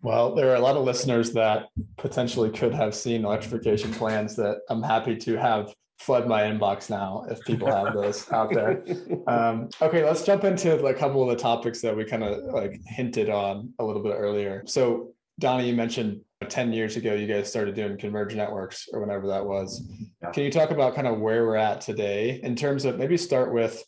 [0.00, 4.58] Well, there are a lot of listeners that potentially could have seen electrification plans that
[4.70, 8.84] I'm happy to have flood my inbox now if people have those out there.
[9.26, 12.80] Um, okay, let's jump into a couple of the topics that we kind of like
[12.86, 14.62] hinted on a little bit earlier.
[14.64, 19.26] So, Donny, you mentioned 10 years ago you guys started doing converged networks or whenever
[19.26, 19.90] that was
[20.22, 20.30] yeah.
[20.30, 23.52] can you talk about kind of where we're at today in terms of maybe start
[23.52, 23.82] with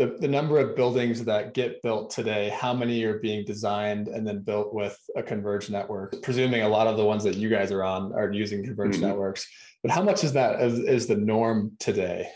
[0.00, 4.26] the, the number of buildings that get built today how many are being designed and
[4.26, 7.70] then built with a converged network presuming a lot of the ones that you guys
[7.70, 9.08] are on are using converged mm-hmm.
[9.08, 9.46] networks
[9.82, 12.26] but how much is that is, is the norm today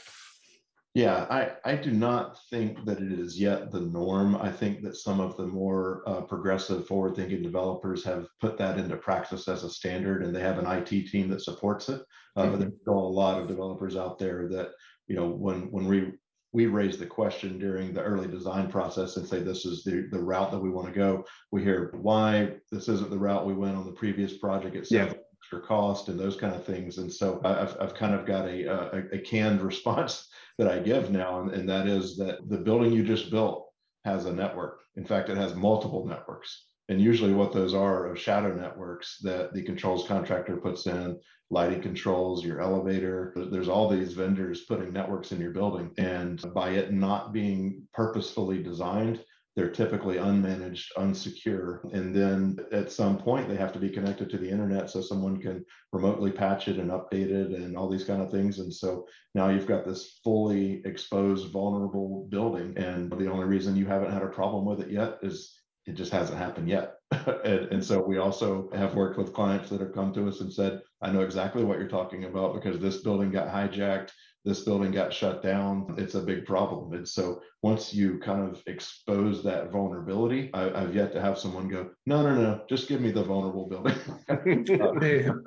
[0.97, 4.37] yeah, I, I do not think that it is yet the norm.
[4.37, 8.79] I think that some of the more uh, progressive, forward thinking developers have put that
[8.79, 12.01] into practice as a standard and they have an IT team that supports it.
[12.37, 12.51] Uh, mm-hmm.
[12.53, 14.69] But there's still a lot of developers out there that,
[15.09, 16.13] you know, when, when we,
[16.55, 20.19] we raise the question during the early design process and say this is the, the
[20.19, 23.77] route that we want to go, we hear why this isn't the route we went
[23.77, 24.77] on the previous project.
[24.77, 25.13] It's yeah
[25.45, 26.97] extra cost and those kind of things.
[26.97, 30.27] And so I've, I've kind of got a, a, a canned response
[30.59, 33.67] that I give now, and, and that is that the building you just built
[34.05, 34.81] has a network.
[34.97, 36.67] In fact, it has multiple networks.
[36.89, 41.19] And usually, what those are are shadow networks that the controls contractor puts in,
[41.51, 43.33] lighting controls, your elevator.
[43.51, 45.93] There's all these vendors putting networks in your building.
[45.99, 49.25] And by it not being purposefully designed,
[49.57, 51.93] they're typically unmanaged, unsecure.
[51.95, 55.41] And then at some point, they have to be connected to the internet so someone
[55.41, 58.59] can remotely patch it and update it and all these kind of things.
[58.59, 62.77] And so now you've got this fully exposed, vulnerable building.
[62.77, 66.13] And the only reason you haven't had a problem with it yet is it just
[66.13, 66.95] hasn't happened yet.
[67.13, 70.53] and, and, so we also have worked with clients that have come to us and
[70.53, 74.11] said, I know exactly what you're talking about because this building got hijacked
[74.45, 76.93] this building got shut down, it's a big problem.
[76.93, 81.69] And so once you kind of expose that vulnerability, I, have yet to have someone
[81.69, 83.97] go, no, no, no, just give me the vulnerable building.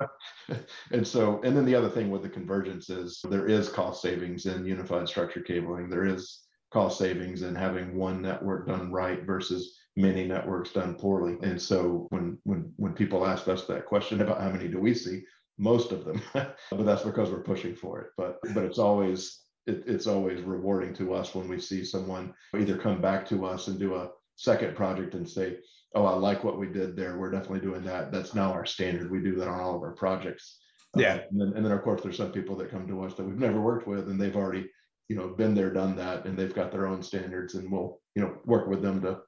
[0.90, 4.46] and so, and then the other thing with the convergence is there is cost savings
[4.46, 5.88] in unified structure cabling.
[5.88, 6.40] There is
[6.72, 11.36] cost savings in having one network done right versus many networks done poorly.
[11.42, 14.94] And so when when when people ask us that question about how many do we
[14.94, 15.24] see,
[15.58, 18.10] most of them, but that's because we're pushing for it.
[18.16, 22.78] But but it's always it, it's always rewarding to us when we see someone either
[22.78, 25.56] come back to us and do a second project and say,
[25.96, 27.18] "Oh, I like what we did there.
[27.18, 28.12] We're definitely doing that.
[28.12, 29.10] That's now our standard.
[29.10, 30.60] We do that on all of our projects."
[30.96, 33.14] Yeah, uh, and, then, and then of course there's some people that come to us
[33.14, 34.70] that we've never worked with, and they've already
[35.08, 38.22] you know been there, done that, and they've got their own standards, and we'll you
[38.22, 39.18] know work with them to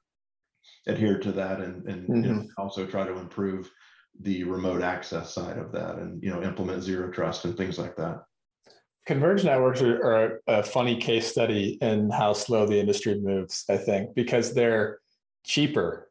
[0.87, 2.23] adhere to that and and mm-hmm.
[2.23, 3.69] you know, also try to improve
[4.21, 7.95] the remote access side of that and you know implement zero trust and things like
[7.95, 8.23] that
[9.07, 13.77] converged networks are, are, a funny case study in how slow the industry moves i
[13.77, 14.99] think because they're
[15.43, 16.10] cheaper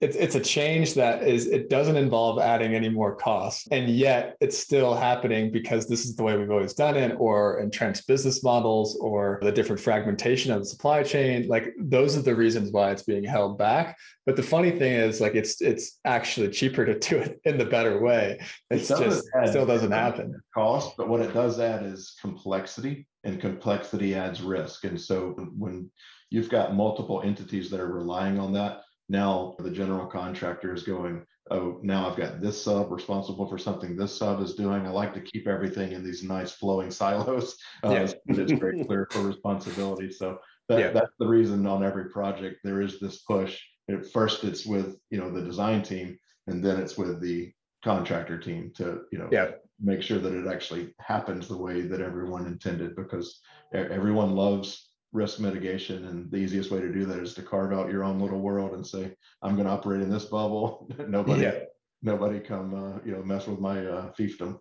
[0.00, 4.36] it's it's a change that is it doesn't involve adding any more costs and yet
[4.40, 8.42] it's still happening because this is the way we've always done it or entrenched business
[8.42, 11.46] models or the different fragmentation of the supply chain.
[11.48, 13.98] Like those are the reasons why it's being held back.
[14.26, 17.64] But the funny thing is like it's it's actually cheaper to do it in the
[17.64, 18.40] better way.
[18.70, 20.40] It's it just still doesn't happen.
[20.54, 24.84] cost but what it does add is complexity and complexity adds risk.
[24.84, 25.90] And so when
[26.30, 31.24] you've got multiple entities that are relying on that now the general contractor is going,
[31.50, 34.86] oh, now I've got this sub responsible for something this sub is doing.
[34.86, 37.56] I like to keep everything in these nice flowing silos.
[37.82, 38.12] Uh, yeah.
[38.26, 40.10] it's very clear for responsibility.
[40.10, 40.38] So
[40.68, 40.90] that, yeah.
[40.90, 43.60] that's the reason on every project there is this push.
[43.90, 47.52] At first, it's with you know the design team, and then it's with the
[47.84, 49.50] contractor team to you know yeah.
[49.78, 53.40] make sure that it actually happens the way that everyone intended because
[53.74, 57.90] everyone loves risk mitigation and the easiest way to do that is to carve out
[57.90, 60.90] your own little world and say i'm going to operate in this bubble.
[61.08, 61.60] Nobody yeah.
[62.02, 64.58] nobody come uh, you know mess with my uh, fiefdom.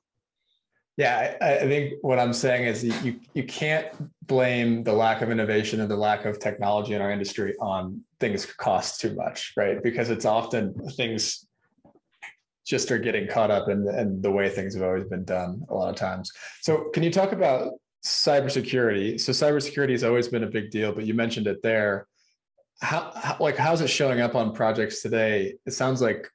[0.96, 3.88] Yeah I, I, think what i'm saying is you you can't
[4.28, 8.46] blame the lack of innovation and the lack of technology in our industry on things
[8.46, 9.82] cost too much right?
[9.82, 11.48] Because it's often things
[12.66, 15.74] just are getting caught up in, in the way things have always been done a
[15.74, 16.32] lot of times.
[16.62, 19.20] So can you talk about cybersecurity.
[19.20, 22.08] So cybersecurity has always been a big deal, but you mentioned it there.
[22.82, 25.56] How, how, like how's it showing up on projects today?
[25.66, 26.30] It sounds like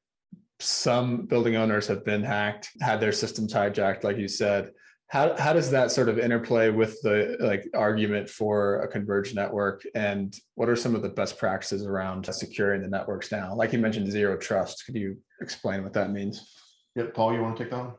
[0.61, 4.72] some building owners have been hacked, had their systems hijacked, like you said.
[5.09, 9.83] How how does that sort of interplay with the like argument for a converged network?
[9.94, 13.54] And what are some of the best practices around securing the networks now?
[13.54, 14.85] Like you mentioned, zero trust.
[14.85, 16.54] Could you explain what that means?
[16.94, 17.94] Yeah, Paul, you want to take that one?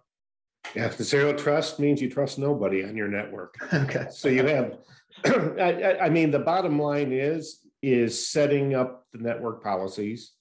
[0.75, 3.55] Yeah, the zero trust means you trust nobody on your network.
[3.73, 4.08] Okay.
[4.12, 4.77] So you have,
[5.25, 10.34] I, I mean, the bottom line is is setting up the network policies,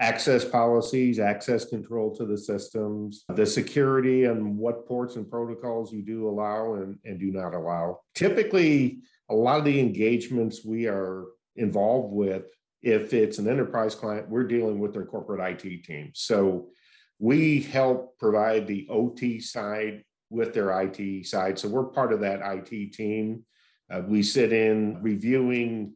[0.00, 6.02] access policies, access control to the systems, the security and what ports and protocols you
[6.02, 8.00] do allow and, and do not allow.
[8.14, 8.98] Typically,
[9.30, 12.44] a lot of the engagements we are involved with,
[12.82, 16.10] if it's an enterprise client, we're dealing with their corporate IT team.
[16.14, 16.68] So
[17.18, 21.58] we help provide the OT side with their IT side.
[21.58, 23.44] So we're part of that IT team.
[23.90, 25.94] Uh, we sit in reviewing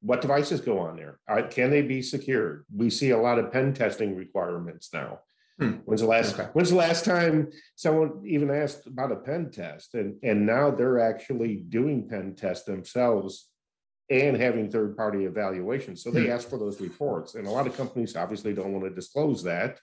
[0.00, 1.20] what devices go on there.
[1.28, 2.64] Uh, can they be secured?
[2.74, 5.20] We see a lot of pen testing requirements now.
[5.60, 5.72] Hmm.
[5.84, 6.48] When's the last okay.
[6.54, 9.94] When's the last time someone even asked about a pen test?
[9.94, 13.48] And and now they're actually doing pen tests themselves
[14.10, 16.02] and having third party evaluations.
[16.02, 16.32] So they hmm.
[16.32, 19.78] ask for those reports, and a lot of companies obviously don't want to disclose that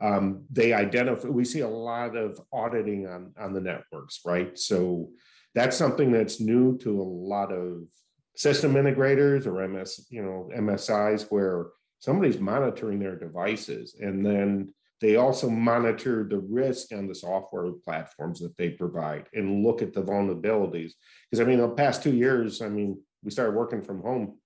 [0.00, 4.58] um, they identify we see a lot of auditing on on the networks right?
[4.58, 5.10] So
[5.54, 7.82] that's something that's new to a lot of
[8.36, 11.66] system integrators or ms you know msis where
[11.98, 18.38] somebody's monitoring their devices and then they also monitor the risk on the software platforms
[18.40, 20.92] that they provide and look at the vulnerabilities.
[21.30, 24.38] Because i mean the past two years i mean we started working from home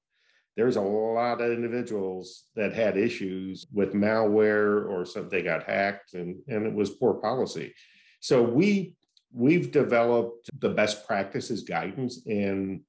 [0.57, 6.37] there's a lot of individuals that had issues with malware or something got hacked and,
[6.47, 7.75] and it was poor policy.
[8.21, 8.95] So we
[9.33, 12.83] we've developed the best practices guidance and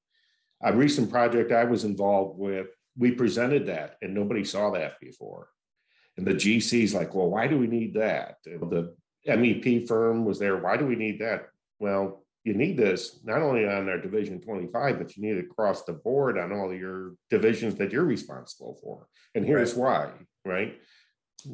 [0.62, 5.48] a recent project I was involved with, we presented that and nobody saw that before.
[6.16, 8.36] And the GC's like, well, why do we need that?
[8.46, 8.94] And the
[9.28, 10.56] MEP firm was there.
[10.56, 11.48] Why do we need that?
[11.78, 15.82] Well, you need this not only on our division 25 but you need it across
[15.82, 19.08] the board on all your divisions that you're responsible for.
[19.34, 20.10] And here's right.
[20.10, 20.12] why
[20.44, 20.78] right?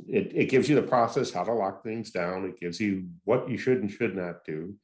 [0.07, 2.45] It, it gives you the process how to lock things down.
[2.45, 4.77] It gives you what you should and should not do.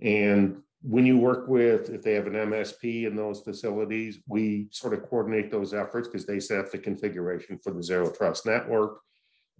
[0.00, 4.92] And when you work with if they have an msp in those facilities we sort
[4.92, 9.00] of coordinate those efforts because they set up the configuration for the zero trust network.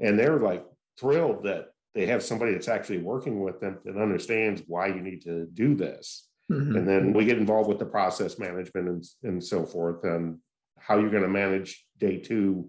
[0.01, 0.65] And they're like
[0.99, 5.23] thrilled that they have somebody that's actually working with them that understands why you need
[5.23, 6.29] to do this.
[6.51, 6.77] Mm-hmm.
[6.77, 10.39] And then we get involved with the process management and, and so forth and
[10.79, 12.69] how you're going to manage day two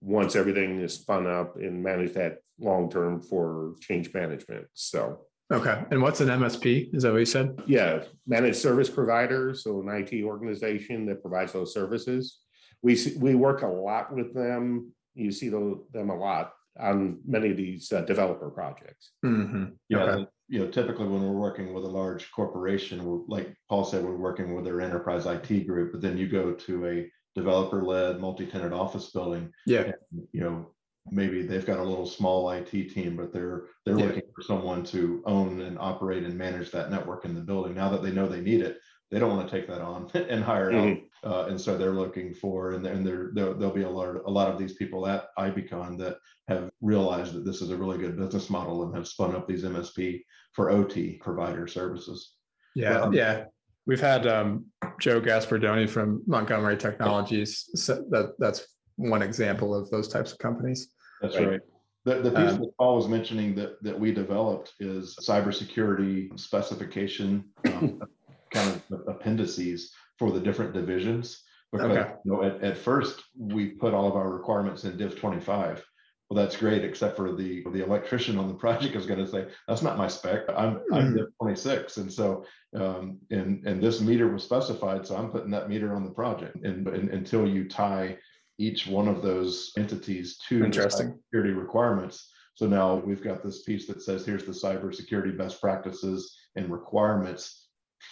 [0.00, 4.66] once everything is spun up and manage that long term for change management.
[4.74, 5.82] So Okay.
[5.90, 6.94] And what's an MSP?
[6.94, 7.62] Is that what you said?
[7.66, 9.54] Yeah, managed service provider.
[9.54, 12.38] So an IT organization that provides those services.
[12.80, 14.92] We we work a lot with them.
[15.14, 19.12] You see those, them a lot on many of these uh, developer projects.
[19.24, 19.64] Mm-hmm.
[19.88, 20.26] Yeah, okay.
[20.48, 24.54] you know, typically when we're working with a large corporation, like Paul said, we're working
[24.54, 29.50] with their enterprise IT group, but then you go to a developer-led multi-tenant office building.
[29.66, 30.72] Yeah, and, you know,
[31.10, 34.06] maybe they've got a little small IT team, but they're they're yeah.
[34.06, 37.74] looking for someone to own and operate and manage that network in the building.
[37.74, 38.78] Now that they know they need it,
[39.12, 40.92] they don't want to take that on and hire it Mhm.
[40.92, 40.98] out.
[41.24, 44.30] Uh, and so they're looking for, and, and there, there'll, there'll be a lot, a
[44.30, 46.16] lot of these people at IBcon that
[46.48, 49.62] have realized that this is a really good business model and have spun up these
[49.62, 50.22] MSP
[50.54, 52.32] for OT provider services.
[52.74, 53.44] Yeah, Um, yeah.
[53.86, 54.66] We've had um,
[55.00, 57.68] Joe Gaspardoni from Montgomery Technologies.
[57.74, 60.88] So that that's one example of those types of companies.
[61.20, 61.48] That's Right.
[61.50, 61.60] right.
[62.04, 67.44] The, the piece Um, that Paul was mentioning that, that we developed is cybersecurity specification,
[67.66, 68.00] um,
[68.52, 71.42] kind of appendices for the different divisions.
[71.72, 72.10] Because, Okay.
[72.24, 75.82] you know, at, at first, we put all of our requirements in Div twenty-five.
[76.28, 79.82] Well, that's great, except for the, the electrician on the project is gonna say, that's
[79.82, 81.16] not my spec, I'm, I'm Mhm.
[81.16, 81.96] Div twenty-six.
[81.96, 82.44] And so,
[82.74, 86.56] um, and, and this meter was specified, so I'm putting that meter on the project.
[86.62, 88.18] And, and until you tie
[88.58, 91.18] each one of those entities to Interesting.
[91.24, 92.30] security requirements.
[92.54, 97.61] So now we've got this piece that says, here's the cybersecurity best practices and requirements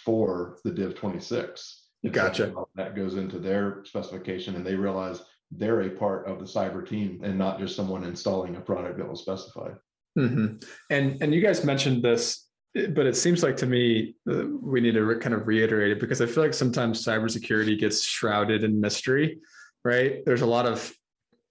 [0.05, 1.87] for the Div twenty-six.
[2.03, 2.47] And Gotcha.
[2.47, 5.21] now That goes into their specification and they realize
[5.51, 9.07] they're a part of the cyber team and not just someone installing a product that
[9.07, 9.75] was specified.
[10.15, 10.55] hmm
[10.89, 14.93] And and you guys mentioned this, but it seems like to me uh, we need
[14.93, 18.81] to re- kind of reiterate it because I feel like sometimes cybersecurity gets shrouded in
[18.81, 19.39] mystery,
[19.83, 20.25] right?
[20.25, 20.91] There's a lot of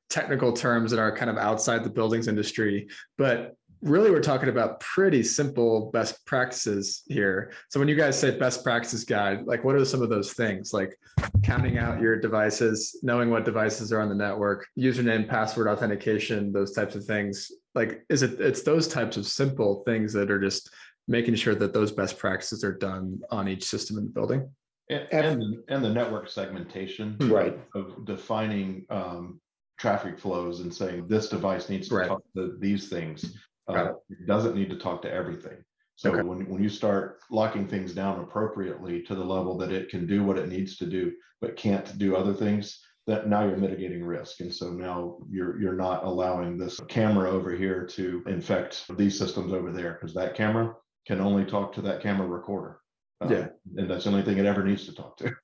[0.08, 4.80] technical terms that are kind of outside the buildings industry, but really we're talking about
[4.80, 7.52] pretty simple best practices here.
[7.68, 10.72] So when you guys say best practices guide, like what are some of those things?
[10.72, 10.98] Like
[11.42, 16.72] counting out your devices, knowing what devices are on the network, username, password authentication, those
[16.72, 17.50] types of things.
[17.74, 20.70] Like is it it's those types of simple things that are just
[21.08, 24.48] making sure that those best practices are done on each system in the building?
[24.90, 27.56] And, and, and the network segmentation Right.
[27.74, 29.40] of defining um,
[29.78, 32.08] traffic flows and saying this device needs to Right.
[32.08, 33.34] talk to these things.
[33.76, 35.58] Uh, it doesn't need to talk to everything.
[35.96, 36.22] So Okay.
[36.22, 40.24] when, when you start locking things down appropriately to the level that it can do
[40.24, 44.40] what it needs to do, but can't do other things, that now you're mitigating risk.
[44.40, 49.52] And so now you're you're not allowing this camera over here to infect these systems
[49.52, 50.74] over there because that camera
[51.06, 52.80] can only talk to that camera recorder.
[53.20, 53.48] Um, Yeah.
[53.76, 55.34] And that's the only thing it ever needs to talk to.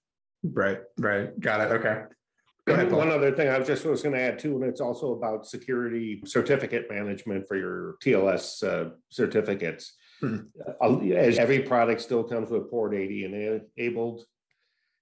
[0.45, 1.39] Right, right.
[1.41, 1.73] Got it.
[1.75, 2.03] Okay.
[2.69, 5.47] Ahead, One other thing I was just was gonna add too, and it's also about
[5.47, 9.95] security certificate management for your TLS uh, certificates.
[10.21, 10.49] Mhm.
[10.81, 14.25] Uh, As every product still comes with port eighty enabled.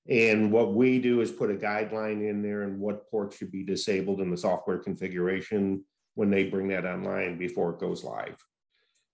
[0.06, 3.62] And what we do is put a guideline in there and what ports should be
[3.64, 5.82] disabled in the software configuration
[6.14, 8.36] when they bring that online before it goes live.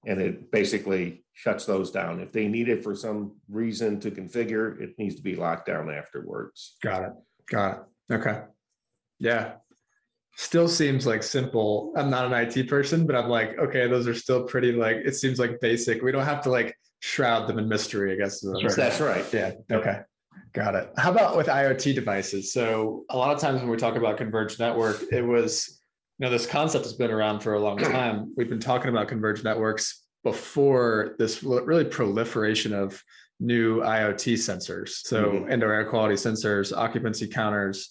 [0.04, 2.18] And it basically shuts those down.
[2.18, 5.90] If they need it for some reason to configure, it needs to be locked down
[5.90, 6.76] afterwards.
[6.82, 7.12] Got it.
[7.48, 7.82] Got it.
[8.10, 8.40] Okay.
[9.18, 9.54] Yeah.
[10.36, 11.92] Still seems like simple.
[11.96, 15.14] I'm not an IT person, but I'm like, okay, those are still pretty like it
[15.14, 16.02] seems like basic.
[16.02, 18.42] We don't have to like shroud them in mystery, I guess.
[18.42, 18.88] is what I'm That's saying.
[18.88, 19.56] That's right.
[19.70, 19.76] Yeah.
[19.76, 20.00] Okay.
[20.52, 20.90] Got it.
[20.96, 22.52] How about with IoT devices?
[22.52, 25.80] So a lot of times when we talk about converged network, it was,
[26.18, 28.32] you know, this concept has been around for a long time.
[28.36, 33.02] We've been talking about converged networks before this really proliferation of
[33.40, 34.90] new IoT sensors.
[34.90, 35.50] So Mhm.
[35.50, 37.90] indoor air quality sensors, occupancy counters,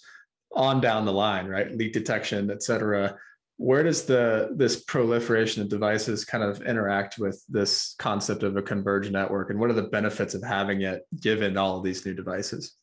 [0.53, 1.71] on down the line, right?
[1.75, 3.17] Leak detection, et cetera.
[3.57, 8.61] Where does the this proliferation of devices kind of interact with this concept of a
[8.61, 12.13] converged network, and what are the benefits of having it given all of these new
[12.13, 12.75] devices?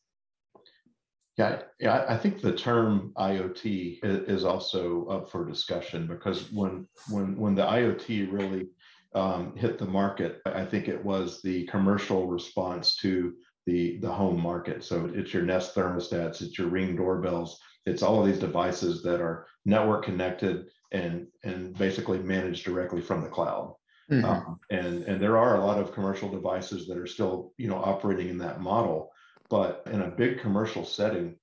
[1.39, 6.87] Yeah, yeah, I- I think the term IoT is also up for discussion because when
[7.11, 8.69] when when the IoT really
[9.17, 13.35] um, hit the market, I think it was the commercial response to
[13.67, 14.85] the the home market.
[14.85, 19.21] So it's your Nest thermostats, it's your Ring doorbells, it's all of these devices that
[19.21, 23.75] are network connected and and basically managed directly from the cloud.
[24.11, 24.25] Mhm.
[24.25, 27.83] Um, and and there are a lot of commercial devices that are still you know
[27.83, 29.11] operating in that model
[29.49, 31.37] but in a big commercial setting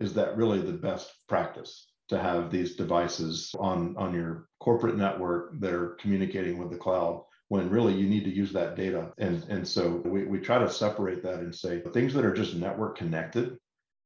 [0.00, 5.58] is that really the best practice to have these devices on on your corporate network
[5.60, 9.44] that are communicating with the cloud when really you need to use that data and
[9.44, 12.96] and so we, we try to separate that and say things that are just network
[12.96, 13.58] connected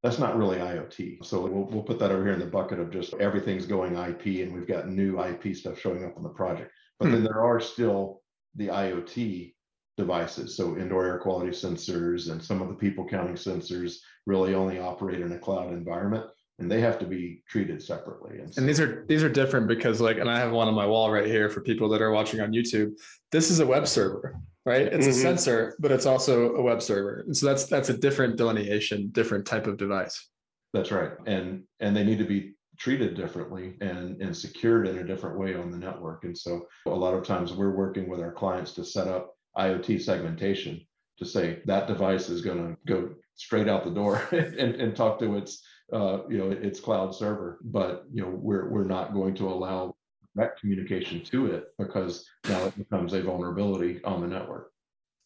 [0.02, 1.24] that's not really IoT.
[1.24, 4.44] So we'll, we'll put that over here in the bucket of just everything's going IP
[4.44, 6.72] and we've got new IP stuff showing up on the project.
[6.98, 7.24] But then hmm.
[7.24, 8.20] there are still
[8.56, 9.54] the IoT
[9.96, 10.56] devices.
[10.56, 13.96] So indoor air quality sensors and some of the people counting sensors
[14.26, 16.26] really only operate in a cloud environment
[16.62, 18.38] and they have to be treated separately.
[18.38, 20.74] And, so, And these are these are different because like, and I have one on
[20.74, 22.92] my wall right here for people that are watching on YouTube.
[23.32, 24.82] This is a web server, right?
[24.86, 25.22] It's a Mhm.
[25.22, 27.24] sensor, but it's also a web server.
[27.26, 30.28] And so that's that's a different delineation, different type of device.
[30.74, 31.12] that's right.
[31.26, 35.54] And and they need to be treated differently and, and secured in a different way
[35.54, 36.24] on the network.
[36.24, 40.00] And so a lot of times we're working with our clients to set up IoT
[40.00, 40.80] segmentation
[41.18, 45.18] to say that device is going to go straight out the door and, and talk
[45.18, 45.62] to its
[45.92, 49.94] uh, you know its cloud server but you know we're we're not going to allow
[50.34, 54.72] that communication to it because now it becomes a vulnerability on the network.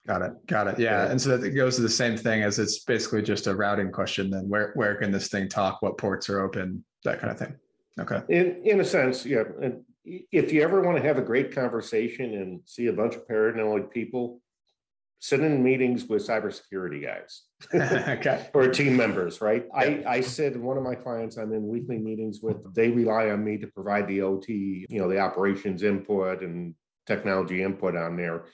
[0.07, 2.79] Got it got it yeah and so that goes to the same thing as it's
[2.81, 6.41] basically just a routing question then where where can this thing talk what ports are
[6.41, 7.57] open that kind of thing
[7.99, 8.23] okay.
[8.29, 12.35] In in a sense yeah and if you ever want to have a great conversation
[12.35, 14.41] and see a bunch of paranoid people
[15.19, 17.43] sit in meetings with cybersecurity guys
[17.75, 18.49] okay.
[18.53, 19.67] or team members, right?
[19.75, 23.45] I, I said one of my clients I'm in weekly meetings with, they rely on
[23.45, 26.75] me to provide the OT, you know, the operations input and
[27.07, 28.45] technology input on there.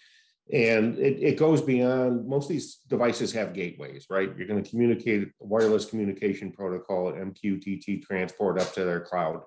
[0.52, 4.30] And it, it goes beyond most of these devices have gateways, right?
[4.36, 9.42] You're going to communicate wireless communication protocol, MQTT transport up to their cloud.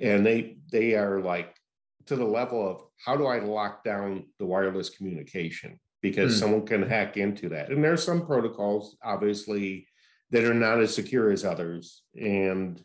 [0.00, 1.54] And they they are like
[2.06, 5.78] to the level of how do I lock down the wireless communication?
[6.02, 6.38] Because mm.
[6.38, 7.70] someone can hack into that.
[7.70, 9.86] And there are some protocols, obviously,
[10.30, 12.02] that are not as secure as others.
[12.20, 12.82] And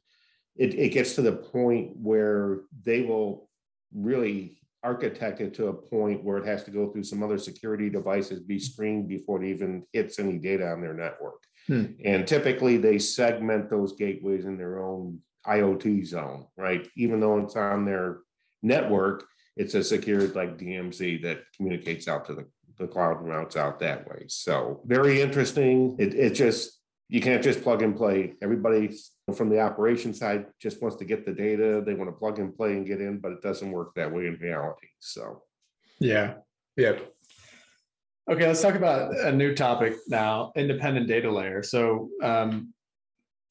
[0.55, 3.49] it, it gets to the point where they will
[3.93, 7.89] really architect it to a point where it has to go through some other security
[7.89, 11.41] devices, be screened before it even hits any data on their network.
[11.67, 11.85] Hmm.
[12.03, 16.87] And typically they segment those gateways in their own IoT zone, right?
[16.95, 18.19] Even though it's on their
[18.61, 19.25] network,
[19.57, 22.45] it's a secured like DMZ that communicates out to the
[22.77, 24.25] the cloud routes out that way.
[24.27, 25.95] So very interesting.
[25.99, 28.33] It, it just, you can't just plug and play.
[28.41, 28.95] Everybody
[29.35, 31.83] from the operation side just wants to get the data.
[31.85, 34.27] They want to plug and play and get in, but it doesn't work that way
[34.27, 34.87] in reality.
[34.99, 35.43] So,
[35.99, 36.35] yeah.
[36.77, 37.11] Yep.
[38.29, 41.61] Okay, let's talk about a new topic now independent data layer.
[41.61, 42.73] So, um,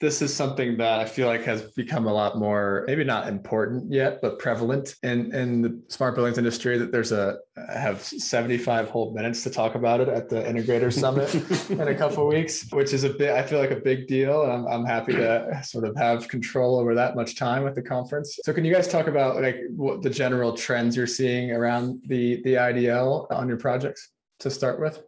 [0.05, 3.91] this is something that I feel like has become a lot more, maybe not important
[3.91, 6.77] yet, but prevalent in, in the smart buildings industry.
[6.77, 10.93] That there's a I have 75 whole minutes to talk about it at the Integrator
[10.93, 11.35] Summit
[11.71, 14.53] in a couple weeks, which is a bit I feel like a big deal, and
[14.53, 18.39] I'm I'm happy to sort of have control over that much time at the conference.
[18.45, 22.43] So, can you guys talk about like what the general trends you're seeing around the
[22.43, 25.03] the IDL on your projects to start with?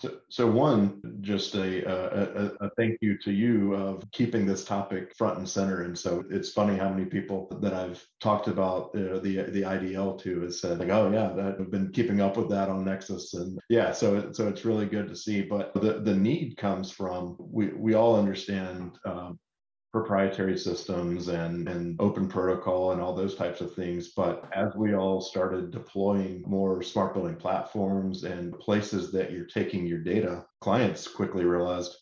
[0.00, 5.12] So, so one, just a, a, a thank you to you of keeping this topic
[5.16, 5.82] front and center.
[5.82, 10.20] And so it's funny how many people that I've talked about uh, the the IDL
[10.22, 13.34] to has said like, oh yeah, that I've been keeping up with that on Nexus,
[13.34, 15.42] and yeah, so so it's really good to see.
[15.42, 19.38] But the the need comes from we we all understand um,
[19.92, 24.08] proprietary systems and, and open protocol and all those types of things.
[24.08, 29.86] But as we all started deploying more smart building platforms and places that you're taking
[29.86, 31.96] your data, clients quickly realized,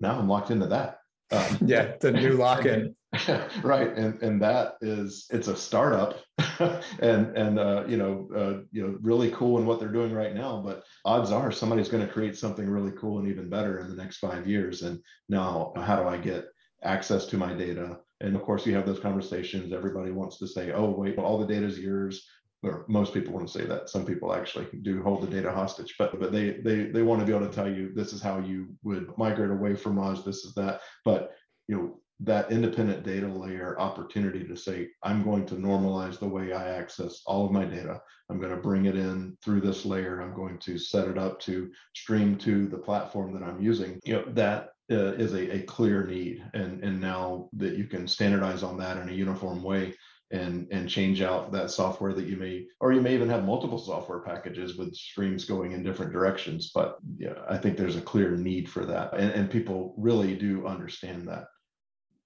[0.00, 0.98] now I'm locked into that.
[1.30, 2.94] Um, yeah, the new lock-in.
[3.64, 6.20] right, and and that is it's a startup,
[7.00, 10.32] and and uh, you know uh, you know really cool in what they're doing right
[10.32, 10.62] now.
[10.64, 13.96] But odds are somebody's going to create something really cool and even better in the
[13.96, 14.82] next five years.
[14.82, 16.46] And now, how do I get
[16.82, 17.98] access to my data.
[18.20, 19.72] And of course, you have those conversations.
[19.72, 22.26] Everybody wants to say, oh, wait, all the data is yours.
[22.62, 23.88] Or most people want to say that.
[23.88, 27.26] Some people actually do hold the data hostage, but but they they they want to
[27.26, 30.22] be able to tell you this is how you would migrate away from us.
[30.24, 30.82] This is that.
[31.06, 31.30] But
[31.68, 36.52] you know that independent data layer opportunity to say i'm going to normalize the way
[36.52, 40.20] i access all of my data i'm going to bring it in through this layer
[40.20, 44.14] i'm going to set it up to stream to the platform that i'm using you
[44.14, 48.62] know that uh, is a, a clear need and and now that you can standardize
[48.62, 49.94] on that in a uniform way
[50.32, 53.78] and and change out that software that you may or you may even have multiple
[53.78, 58.36] software packages with streams going in different directions but yeah i think there's a clear
[58.36, 61.44] need for that and, and people really do understand that.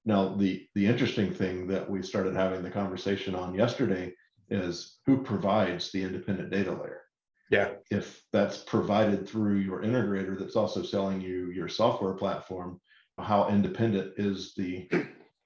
[0.05, 4.13] Now the the interesting thing that we started having the conversation on yesterday
[4.51, 7.04] is who provides the independent data layer
[7.55, 7.69] yeah.
[7.91, 12.81] If that's provided through your integrator that's also selling you your software platform,
[13.19, 14.89] how independent is the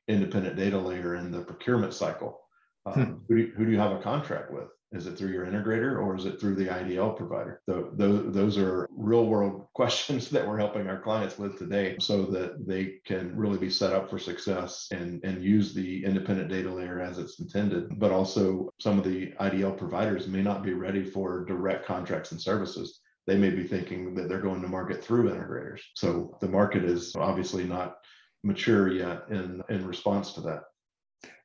[0.09, 2.41] independent data layer in the procurement cycle?
[2.87, 3.03] Um, hmm.
[3.29, 4.69] who, do you, who do you have a contract with?
[4.93, 7.61] Is it through your integrator or is it through the IDL provider?
[7.67, 12.67] Those, those are real world questions that we're helping our clients with today so that
[12.67, 17.01] they can really be set up for success and, and use the independent data layer
[17.01, 17.99] as it's intended.
[17.99, 22.41] But also some of the IDL providers may not be ready for direct contracts and
[22.41, 23.01] services.
[23.27, 25.81] They may be thinking that they're going to market through integrators.
[25.95, 27.97] So the market is obviously not
[28.43, 30.63] mature yet in, in response to that.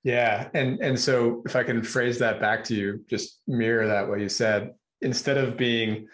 [0.04, 4.08] Yeah, and and so if I can phrase that back to you, just mirror that
[4.08, 4.74] what you said.
[5.02, 6.08] Instead of being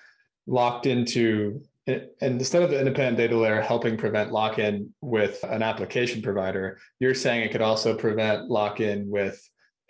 [0.47, 6.21] locked into and instead of the independent data layer helping prevent lock-in with an application
[6.21, 9.41] provider, you're saying it could also prevent lock-in with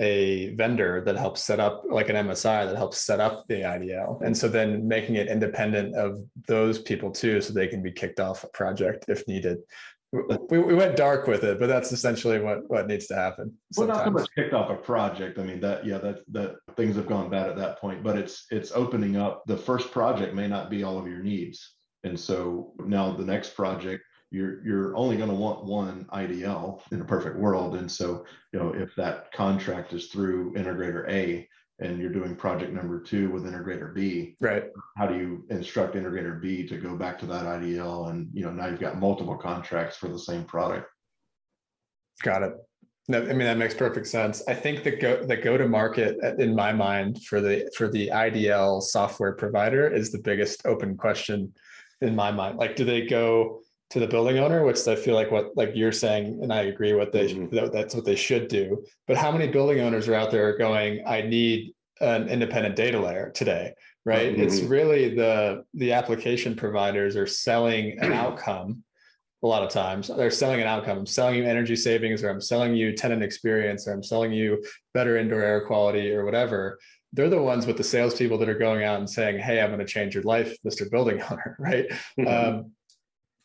[0.02, 4.22] a vendor that helps set up like an MSI that helps set up the IDL.
[4.22, 8.22] And so then making it independent of those people too, so they can be kicked
[8.22, 9.58] off a project if needed.
[10.12, 13.54] We, we went dark with it, but that's essentially what, what needs to happen.
[13.78, 15.38] Well, not so much kicked off a project.
[15.38, 18.48] I mean, that, yeah, that, that things have gone bad at that point, but it's,
[18.50, 19.44] it's opening up.
[19.46, 21.76] The first project may not be all of your needs.
[22.04, 27.02] And so now the next project you're you're only going to want one IDL in
[27.02, 27.76] a perfect world.
[27.76, 31.48] And so, you know, if that contract is through integrator A
[31.80, 34.66] and you're doing project number two with integrator B, right?
[34.98, 38.10] How do you instruct integrator B to go back to that IDL?
[38.10, 40.90] And you know, now you've got multiple contracts for the same product.
[42.24, 42.54] Got it.
[43.08, 44.44] No, I mean that makes perfect sense.
[44.48, 47.88] I think the go the go to market uh, in my mind for the for
[47.88, 51.54] the IDL software provider is the biggest open question
[52.02, 52.58] in my mind.
[52.58, 53.62] Like, do they go
[53.92, 56.94] to the building owner, which I feel like what like you're saying, and I agree
[56.94, 57.56] what they mm-hmm.
[57.56, 58.86] that, that's what they should do.
[59.08, 63.32] But how many building owners are out there going, I need an independent data layer
[63.32, 63.74] today,
[64.06, 64.32] right?
[64.32, 64.42] Mm-hmm.
[64.42, 68.84] It's really the the application providers are selling an outcome
[69.42, 70.08] a lot of times.
[70.08, 71.00] They're selling an outcome.
[71.00, 74.64] I'm selling you energy savings, or I'm selling you tenant experience, or I'm selling you
[74.94, 76.78] better indoor air quality, or whatever.
[77.14, 79.80] They're the ones with the salespeople that are going out and saying, "Hey, I'm going
[79.80, 80.90] to change your life, Mr.
[80.92, 81.88] Building Owner." Right?
[82.20, 82.28] Mm-hmm.
[82.28, 82.72] Um,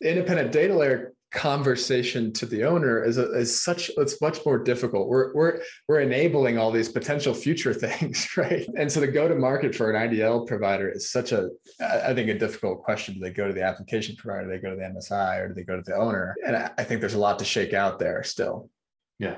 [0.03, 5.09] independent data layer conversation to the owner is, a, is such it's much more difficult.
[5.09, 8.67] We're we're we're enabling all these potential future things right?
[8.79, 12.31] And so the go to market for an idl provider is such a i think
[12.31, 13.15] a difficult question.
[13.15, 14.45] Do they go to the application provider?
[14.45, 16.35] Do they go to the msi or do they go to the owner?
[16.47, 18.71] And i think there's a lot to shake out there still.
[19.19, 19.37] Yeah.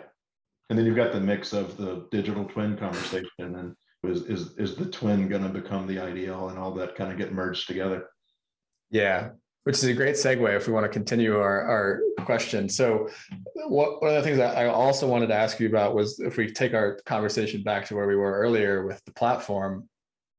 [0.68, 4.76] And then you've got the mix of the digital twin conversation and is is, is
[4.76, 8.06] the twin going to become the idl and all that kind of get merged together?
[8.90, 9.30] Yeah
[9.66, 12.68] which is a great segue if we want to continue our, our question.
[12.68, 13.08] So,
[13.66, 16.36] what, one of the things that I also wanted to ask you about was if
[16.36, 19.88] we take our conversation back to where we were earlier with the platform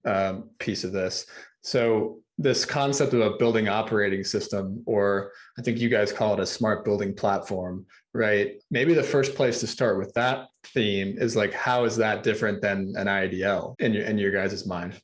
[0.05, 1.25] um, piece of this.
[1.61, 6.39] So, this concept of a building operating system, or I think you guys call it
[6.39, 8.63] a smart building platform, right?
[8.71, 12.61] Maybe the first place to start with that theme is like, how is that different
[12.61, 15.01] than an IDL in your in your guys' mind?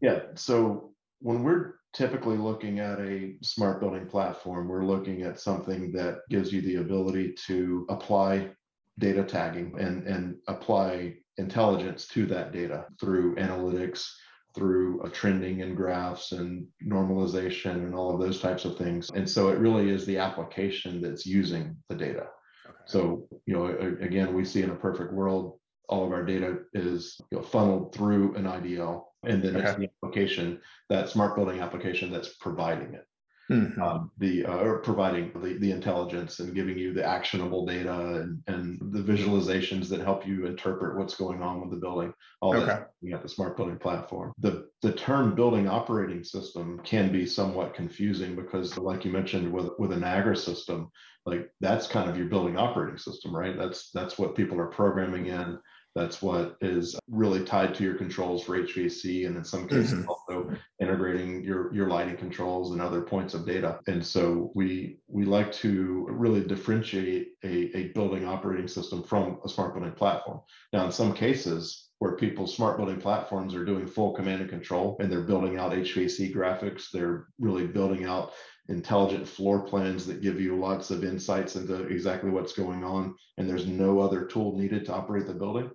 [0.00, 0.20] Yeah.
[0.36, 6.18] So when we're typically looking at a smart building platform, we're looking at something that
[6.28, 8.50] gives you the ability to apply
[8.98, 14.06] data tagging and, and apply intelligence to that data through analytics,
[14.54, 19.10] through uh, trending and graphs and normalization and all of those types of things.
[19.14, 22.26] And so it really is the application that's using the data.
[22.66, 22.78] Okay.
[22.86, 23.66] So, you know,
[24.00, 27.94] again, we see in a perfect world, all of our data is you know, funneled
[27.94, 29.74] through an IDL and then okay.
[29.78, 33.06] the application, that smart building application that's providing it.
[33.50, 33.82] Mm-hmm.
[33.82, 38.40] Um, the uh, or providing the, the intelligence and giving you the actionable data and,
[38.46, 42.14] and the visualizations that help you interpret what's going on with the building.
[42.40, 42.66] All okay.
[42.66, 44.32] that you got the smart building platform.
[44.38, 49.70] The the term building operating system can be somewhat confusing because, like you mentioned, with
[49.80, 50.88] with an Niagara system,
[51.26, 53.58] like that's kind of your building operating system, right?
[53.58, 55.58] That's that's what people are programming in
[55.94, 60.08] that's what is really tied to your controls for HVAC, and in some cases mm-hmm.
[60.08, 63.80] also integrating your your lighting controls and other points of data.
[63.88, 69.48] And so we we like to really differentiate a, a building operating system from a
[69.48, 70.40] smart building platform.
[70.72, 74.96] Now, in some cases, where people's smart building platforms are doing full command and control
[75.00, 78.32] and they're building out HVAC graphics, they're really building out
[78.68, 83.50] intelligent floor plans that give you lots of insights into exactly what's going on, and
[83.50, 85.68] there's no other tool needed to operate the building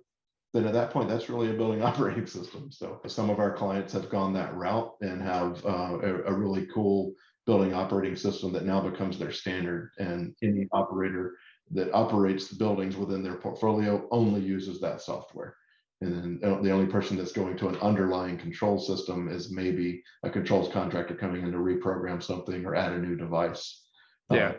[0.52, 2.70] then at that point, that's really a building operating system.
[2.70, 6.66] So some of our clients have gone that route and have uh, a, a, really
[6.66, 7.12] cool
[7.46, 9.90] building operating system that now becomes their standard.
[9.98, 11.36] And any operator
[11.72, 15.56] that operates the buildings within their portfolio only uses that software.
[16.00, 20.02] And then uh, the only person that's going to an underlying control system is maybe
[20.22, 23.82] a controls contractor coming in to reprogram something or add a new device.
[24.30, 24.48] Yeah.
[24.48, 24.54] Um,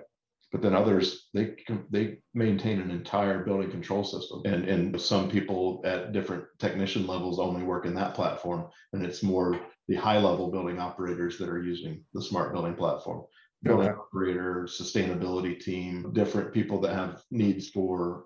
[0.51, 1.55] but then others they
[1.89, 4.41] they maintain an entire building control system.
[4.45, 9.23] And and some people at different technician levels only work in that platform and it's
[9.23, 13.25] more the high level building operators that are using the smart building platform.
[13.63, 13.97] Building okay.
[13.97, 18.25] operator sustainability team different people that have needs for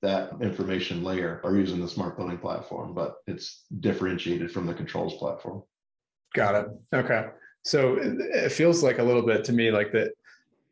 [0.00, 5.14] that information layer are using the smart building platform but it's differentiated from the controls
[5.14, 5.62] platform.
[6.34, 6.66] Got it.
[6.92, 7.26] Okay.
[7.64, 10.12] So it feels like a little bit to me like that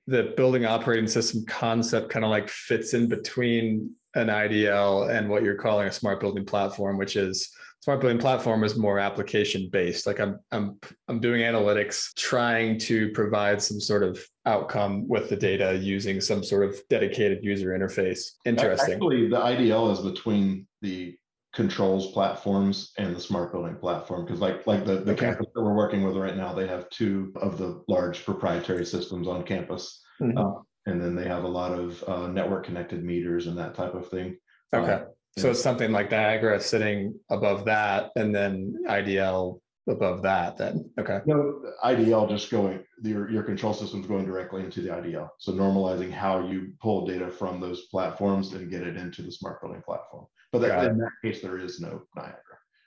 [0.06, 5.42] the building operating system concept kind of like fits in between an IDL and what
[5.42, 10.06] you're calling a smart building platform, which is smart building platform is more application based.
[10.06, 10.78] Like I'm I'm
[11.08, 16.42] I'm doing analytics, trying to provide some sort of outcome with the data using some
[16.42, 18.32] sort of dedicated user interface.
[18.44, 18.94] Interesting.
[18.94, 21.16] Actually, the IDL is between the
[21.52, 25.26] controls platforms and the smart building platform because like like the, the okay.
[25.26, 29.26] campus that we're working with right now they have two of the large proprietary systems
[29.26, 30.02] on campus.
[30.20, 30.38] Mm-hmm.
[30.38, 33.94] uh, and then they have a lot of uh, network connected meters and that type
[33.94, 34.36] of thing.
[34.74, 34.92] Okay.
[34.92, 35.04] Uh,
[35.38, 41.20] so it's something like niagara sitting above that and then idl above that then okay.
[41.24, 46.10] No idl just going your your control system's going directly into the idl so normalizing
[46.10, 50.26] how you pull data from those platforms and get it into the smart building platform
[50.52, 52.36] but that, in that case, there is no Niagara.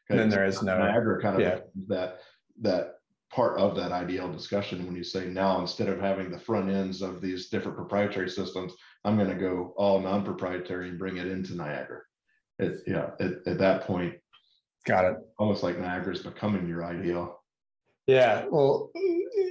[0.09, 1.59] And then there is no Niagara kind of yeah.
[1.87, 2.19] that
[2.61, 2.95] that
[3.31, 7.01] part of that IDL discussion when you say now instead of having the front ends
[7.01, 11.55] of these different proprietary systems, I'm going to go all non-proprietary and bring it into
[11.55, 12.01] Niagara.
[12.59, 14.13] It, yeah, at, at that point,
[14.85, 15.17] got it.
[15.39, 17.33] Almost like Niagara is becoming your IDL.
[18.05, 18.91] Yeah, well,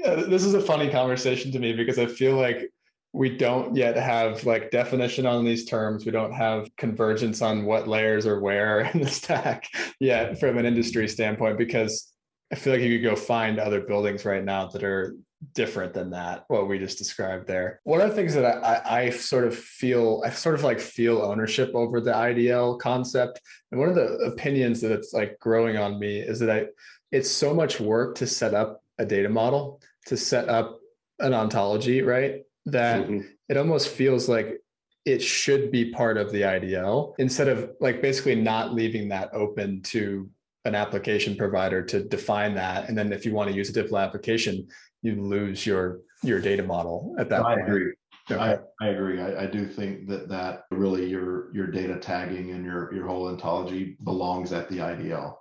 [0.05, 2.71] this is a funny conversation to me because I feel like
[3.13, 6.07] we don't yet have like definition on these terms.
[6.07, 9.69] We don't have convergence on what layers are where in the stack
[10.01, 12.13] yet from an industry standpoint, because
[12.53, 15.17] I feel like you could go find other buildings right now that are
[15.55, 17.81] different than that, what we just described there.
[17.85, 20.79] One of the things that I, I, I sort of feel, I sort of like
[20.79, 23.41] feel ownership over the IDL concept.
[23.71, 26.67] And one of the opinions that it's like growing on me is that I,
[27.11, 30.79] it's so much work to set up a data model, to set up
[31.19, 32.43] an ontology, right?
[32.67, 33.27] That mm-hmm.
[33.49, 34.61] it almost feels like
[35.05, 39.83] it should be part of the IDL instead of like basically not leaving that open
[39.83, 40.31] to
[40.65, 42.89] an application provider to define that.
[42.89, 44.69] And then if you want to use a different application,
[45.03, 47.69] you lose your your data model at that I point.
[47.69, 47.93] Agree.
[48.31, 48.41] Okay.
[48.41, 49.21] I, I agree.
[49.21, 53.27] I, I do think that that really your your data tagging and your your whole
[53.27, 55.35] ontology belongs at the IDL,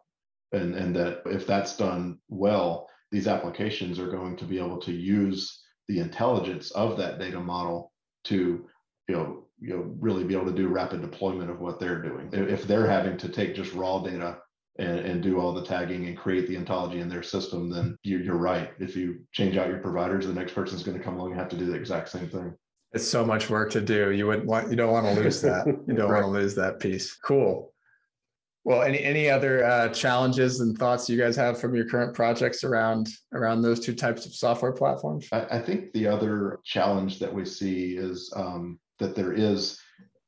[0.52, 4.92] and and that if that's done well, these applications are going to be able to
[4.92, 7.92] use the intelligence of that data model
[8.26, 8.68] to
[9.08, 12.30] you know you know really be able to do rapid deployment of what they're doing.
[12.32, 14.38] If they're having to take just raw data
[14.80, 18.22] and, and do all the tagging and create the ontology in their system then you're,
[18.22, 18.72] you're right.
[18.80, 21.50] If you change out your providers the next person's going to come along and have
[21.50, 22.56] to do the exact same thing.
[22.94, 24.12] It's so much work to do.
[24.12, 25.68] You wouldn't want you don't want to lose that.
[25.68, 26.24] You don't right.
[26.24, 27.14] want to lose that piece.
[27.16, 27.72] Cool
[28.64, 32.64] well, any any other uh, challenges and thoughts you guys have from your current projects
[32.64, 35.28] around around those two types of software platforms?
[35.32, 39.80] I, I think the other challenge that we see is um, that there is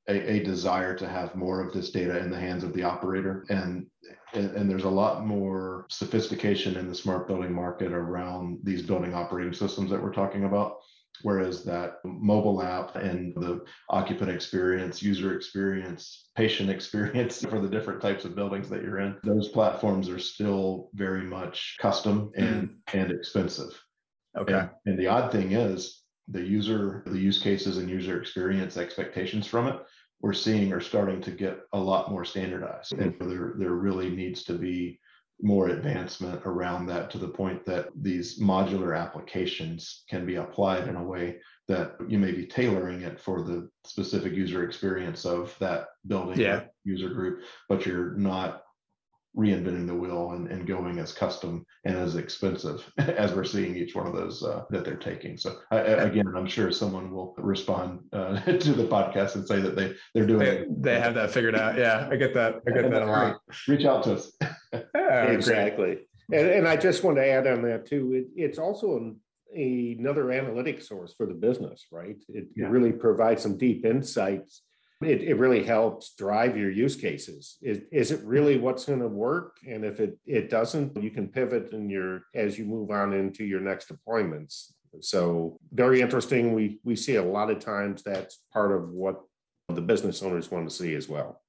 [0.10, 3.46] a, a, desire to have more of this data in the hands of the operator,
[3.50, 3.86] and,
[4.34, 9.14] and and there's a lot more sophistication in the smart building market around these building
[9.14, 10.78] operating systems that we're talking about.
[11.22, 18.02] Whereas that mobile app and the occupant experience, user experience, patient experience for the different
[18.02, 22.98] types of buildings that you're in, those platforms are still very much custom and, mm-hmm.
[22.98, 23.80] and expensive.
[24.38, 24.54] Okay.
[24.54, 29.46] And, and the odd thing is the user, the use cases and user experience expectations
[29.46, 29.80] from it,
[30.22, 32.94] we're seeing are starting to get a lot more standardized.
[32.94, 35.00] And there, there really needs to be
[35.42, 40.96] more advancement around that to the point that these modular applications can be applied in
[40.96, 45.88] a way that you may be tailoring it for the specific user experience of that
[46.08, 46.64] building yeah.
[46.84, 48.63] user group, but you're not
[49.36, 53.96] reinventing the wheel and, and going as custom and as expensive as we're seeing each
[53.96, 55.38] one of those uh, that they're taking.
[55.38, 59.76] So I, again, I'm sure someone will respond uh, to the podcast and say that
[59.76, 61.78] they they're doing they, they have that figured out.
[61.78, 62.62] Yeah, I get that.
[62.68, 63.40] I get that a lot.
[63.68, 64.32] Reach out to us.
[64.74, 66.00] yeah, exactly.
[66.32, 68.14] And, and I just want to add on that too.
[68.14, 69.20] It, it's also an,
[69.56, 72.18] another analytic source for the business, right?
[72.30, 72.66] It, yeah.
[72.66, 74.62] it really provides some deep insights
[75.06, 77.58] it, it really helps drive your use cases.
[77.62, 79.58] Is, is it really what's going to work?
[79.68, 83.44] And if it, it doesn't, you can pivot in your as you move on into
[83.46, 84.72] your next deployments.
[85.00, 86.54] So very interesting.
[86.54, 89.22] We we see a lot of times that's part of what
[89.70, 91.42] the business owners want to see as well.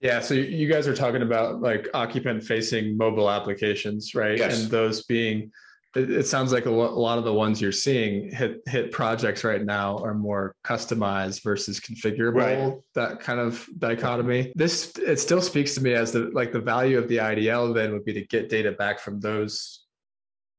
[0.00, 4.38] Yeah, so you guys are talking about like occupant facing mobile applications, right?
[4.38, 4.62] Yes.
[4.62, 5.50] And those being
[5.96, 9.64] it, it sounds like a, lot of the ones you're seeing hit hit projects right
[9.64, 12.34] now are more customized versus configurable.
[12.34, 12.74] Right.
[12.94, 14.52] That kind of dichotomy.
[14.54, 17.92] This it still speaks to me as the like the value of the IDL then
[17.92, 19.86] would be to get data back from those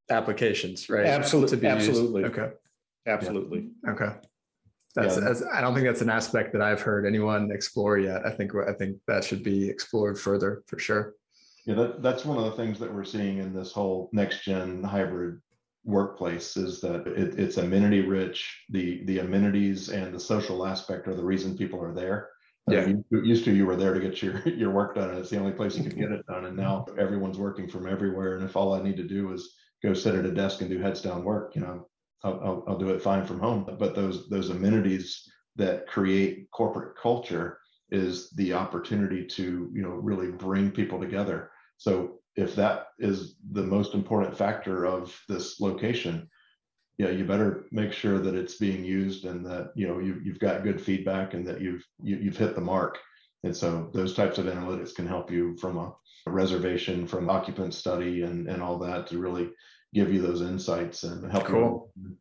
[0.10, 1.06] applications, right?
[1.06, 1.68] Absolutely.
[1.68, 2.24] Absolutely.
[2.24, 2.38] Used.
[2.38, 2.52] Okay.
[3.08, 3.70] Absolutely.
[3.84, 3.92] Yeah.
[3.92, 4.12] Okay.
[4.96, 5.24] That's, yeah.
[5.24, 8.26] that's, I don't think that's an aspect that I've heard anyone explore yet.
[8.26, 11.14] I think I think that should be explored further for sure.
[11.70, 14.82] Yeah, that, that's one of the things that we're seeing in this whole next gen
[14.82, 15.40] hybrid
[15.86, 18.66] workplace is that it, it's amenity rich.
[18.72, 22.30] The the amenities and the social aspect are the reason people are there.
[22.68, 22.94] Yeah.
[23.12, 25.52] used to you were there to get your your work done, and it's the only
[25.52, 26.46] place you could get it done.
[26.46, 27.00] And now mm-hmm.
[27.00, 28.36] everyone's working from everywhere.
[28.36, 29.54] And if all I need to do is
[29.84, 31.88] go sit at a desk and do heads down work, you know,
[32.24, 33.78] I'll, I'll, I'll do it fine from home.
[33.78, 35.24] But those those amenities
[35.58, 37.60] that create corporate culture
[37.92, 41.52] is the opportunity to you know really bring people together.
[41.80, 46.30] So if that is the most important factor of this location,
[46.98, 50.40] yeah, you better make sure that it's being used and that you know you, you've
[50.40, 52.98] got good feedback and that you've you, have you have hit the mark.
[53.44, 55.96] And so those types of analytics can help you from a,
[56.28, 59.50] a reservation, from occupant study, and and all that to really
[59.94, 61.92] give you those insights and help cool.
[61.96, 62.18] you.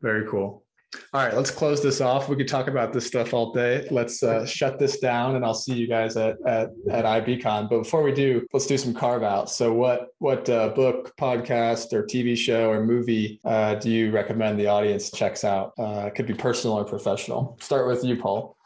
[0.00, 0.65] Very cool.
[1.12, 2.28] All right, let's close this off.
[2.28, 3.86] We could talk about this stuff all day.
[3.90, 7.68] Let's uh, shut this down, and I'll see you guys at at, at IBcon.
[7.68, 9.56] But before we do, let's do some carve outs.
[9.56, 14.60] So, what what uh, book, podcast, or TV show or movie uh, do you recommend
[14.60, 15.72] the audience checks out?
[15.78, 17.58] Uh, it could be personal or professional.
[17.60, 18.56] Start with you, Paul.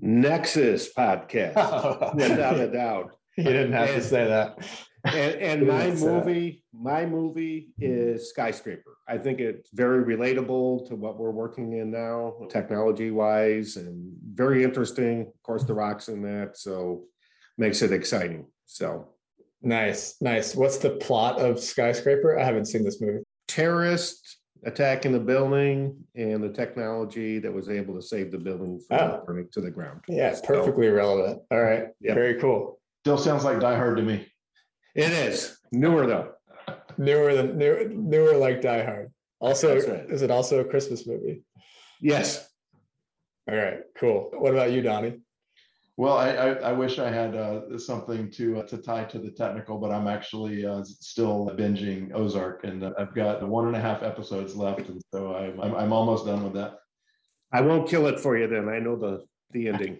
[0.00, 3.12] Nexus podcast, without a doubt.
[3.36, 4.58] You didn't have and, to say that.
[5.04, 8.91] And, and my movie, my movie is Skyscraper.
[9.08, 14.62] I think it's very relatable to what we're working in now, technology wise, and very
[14.62, 15.22] interesting.
[15.22, 17.04] Of course, The Rock's in that, so
[17.58, 18.46] makes it exciting.
[18.66, 19.08] So
[19.60, 20.54] nice, nice.
[20.54, 22.38] What's the plot of Skyscraper?
[22.38, 23.24] I haven't seen this movie.
[23.48, 28.98] Terrorist attacking the building and the technology that was able to save the building from
[29.00, 29.22] oh.
[29.26, 30.00] burning to the ground.
[30.08, 31.42] Yeah, so, perfectly relevant.
[31.50, 31.88] All right.
[32.00, 32.14] Yep.
[32.14, 32.78] Very cool.
[33.02, 34.26] Still sounds like Die Hard to me.
[34.94, 36.32] It is newer though.
[36.98, 39.12] Newer than newer, newer like Die Hard.
[39.40, 40.06] Also, right.
[40.08, 41.42] is it also a Christmas movie?
[42.00, 42.48] Yes.
[43.50, 44.30] All right, cool.
[44.34, 45.20] What about you, Donny?
[45.96, 49.30] Well, I, I, I wish I had uh, something to uh, to tie to the
[49.30, 53.80] technical, but I'm actually uh, still binging Ozark, and uh, I've got one and a
[53.80, 56.78] half episodes left, and so I'm, I'm, I'm almost done with that.
[57.52, 58.68] I won't kill it for you then.
[58.68, 59.98] I know the the ending.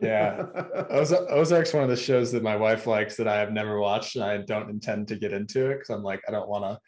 [0.00, 0.44] Yeah,
[0.90, 4.24] Ozark's one of the shows that my wife likes that I have never watched, and
[4.24, 6.78] I don't intend to get into it because I'm like I don't want to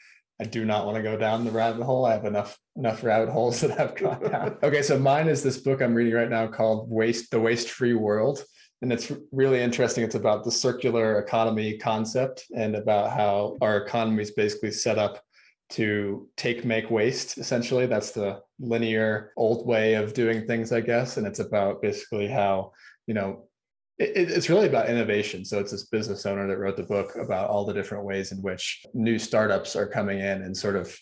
[0.40, 2.04] I do not want to go down the rabbit hole.
[2.04, 4.56] I have enough enough rabbit holes that I've gone down.
[4.62, 7.94] okay, so mine is this book I'm reading right now called Waste the Waste Free
[7.94, 8.44] World.
[8.80, 10.02] And it's really interesting.
[10.02, 15.22] It's about the circular economy concept and about how our economy is basically set up
[15.72, 21.16] to take make waste essentially that's the linear old way of doing things i guess
[21.16, 22.72] and it's about basically how
[23.06, 23.44] you know
[23.98, 25.44] it, it's really about innovation.
[25.44, 28.38] So it's this business owner that wrote the book about all the different ways in
[28.42, 30.96] which new startups are coming in and sort of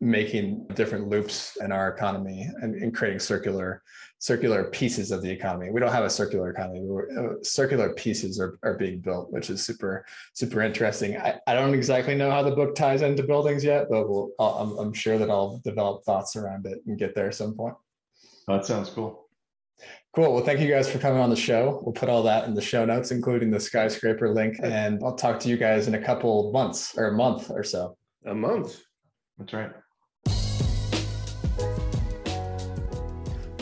[0.00, 3.82] making different loops in our economy and, and creating circular
[4.20, 5.70] circular pieces of the economy.
[5.70, 6.86] We don't have a circular economy.
[7.18, 11.16] Uh, circular pieces are, are being built, which is super, super interesting.
[11.16, 14.76] I, I don't exactly know how the book ties into buildings yet, but we'll, I'm,
[14.76, 17.74] I'm sure that I'll develop thoughts around it and get there at some point.
[18.46, 19.26] That sounds cool.
[20.14, 20.34] Cool.
[20.34, 21.80] Well, thank you guys for coming on the show.
[21.82, 24.56] We'll put all that in the show notes, including the skyscraper link.
[24.62, 27.96] And I'll talk to you guys in a couple months or a month or so.
[28.26, 28.82] A month.
[29.38, 29.70] That's right.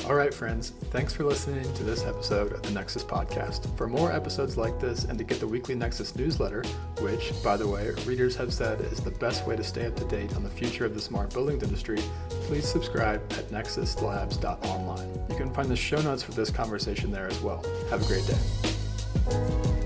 [0.08, 3.76] All right, friends, thanks for listening to this episode of the Nexus Podcast.
[3.76, 6.62] For more episodes like this and to get the weekly Nexus newsletter,
[7.00, 10.04] which, by the way, readers have said is the best way to stay up to
[10.06, 11.98] date on the future of the smart buildings industry,
[12.30, 15.26] please subscribe at nexuslabs.online.
[15.28, 17.62] You can find the show notes for this conversation there as well.
[17.90, 19.77] Have a great day.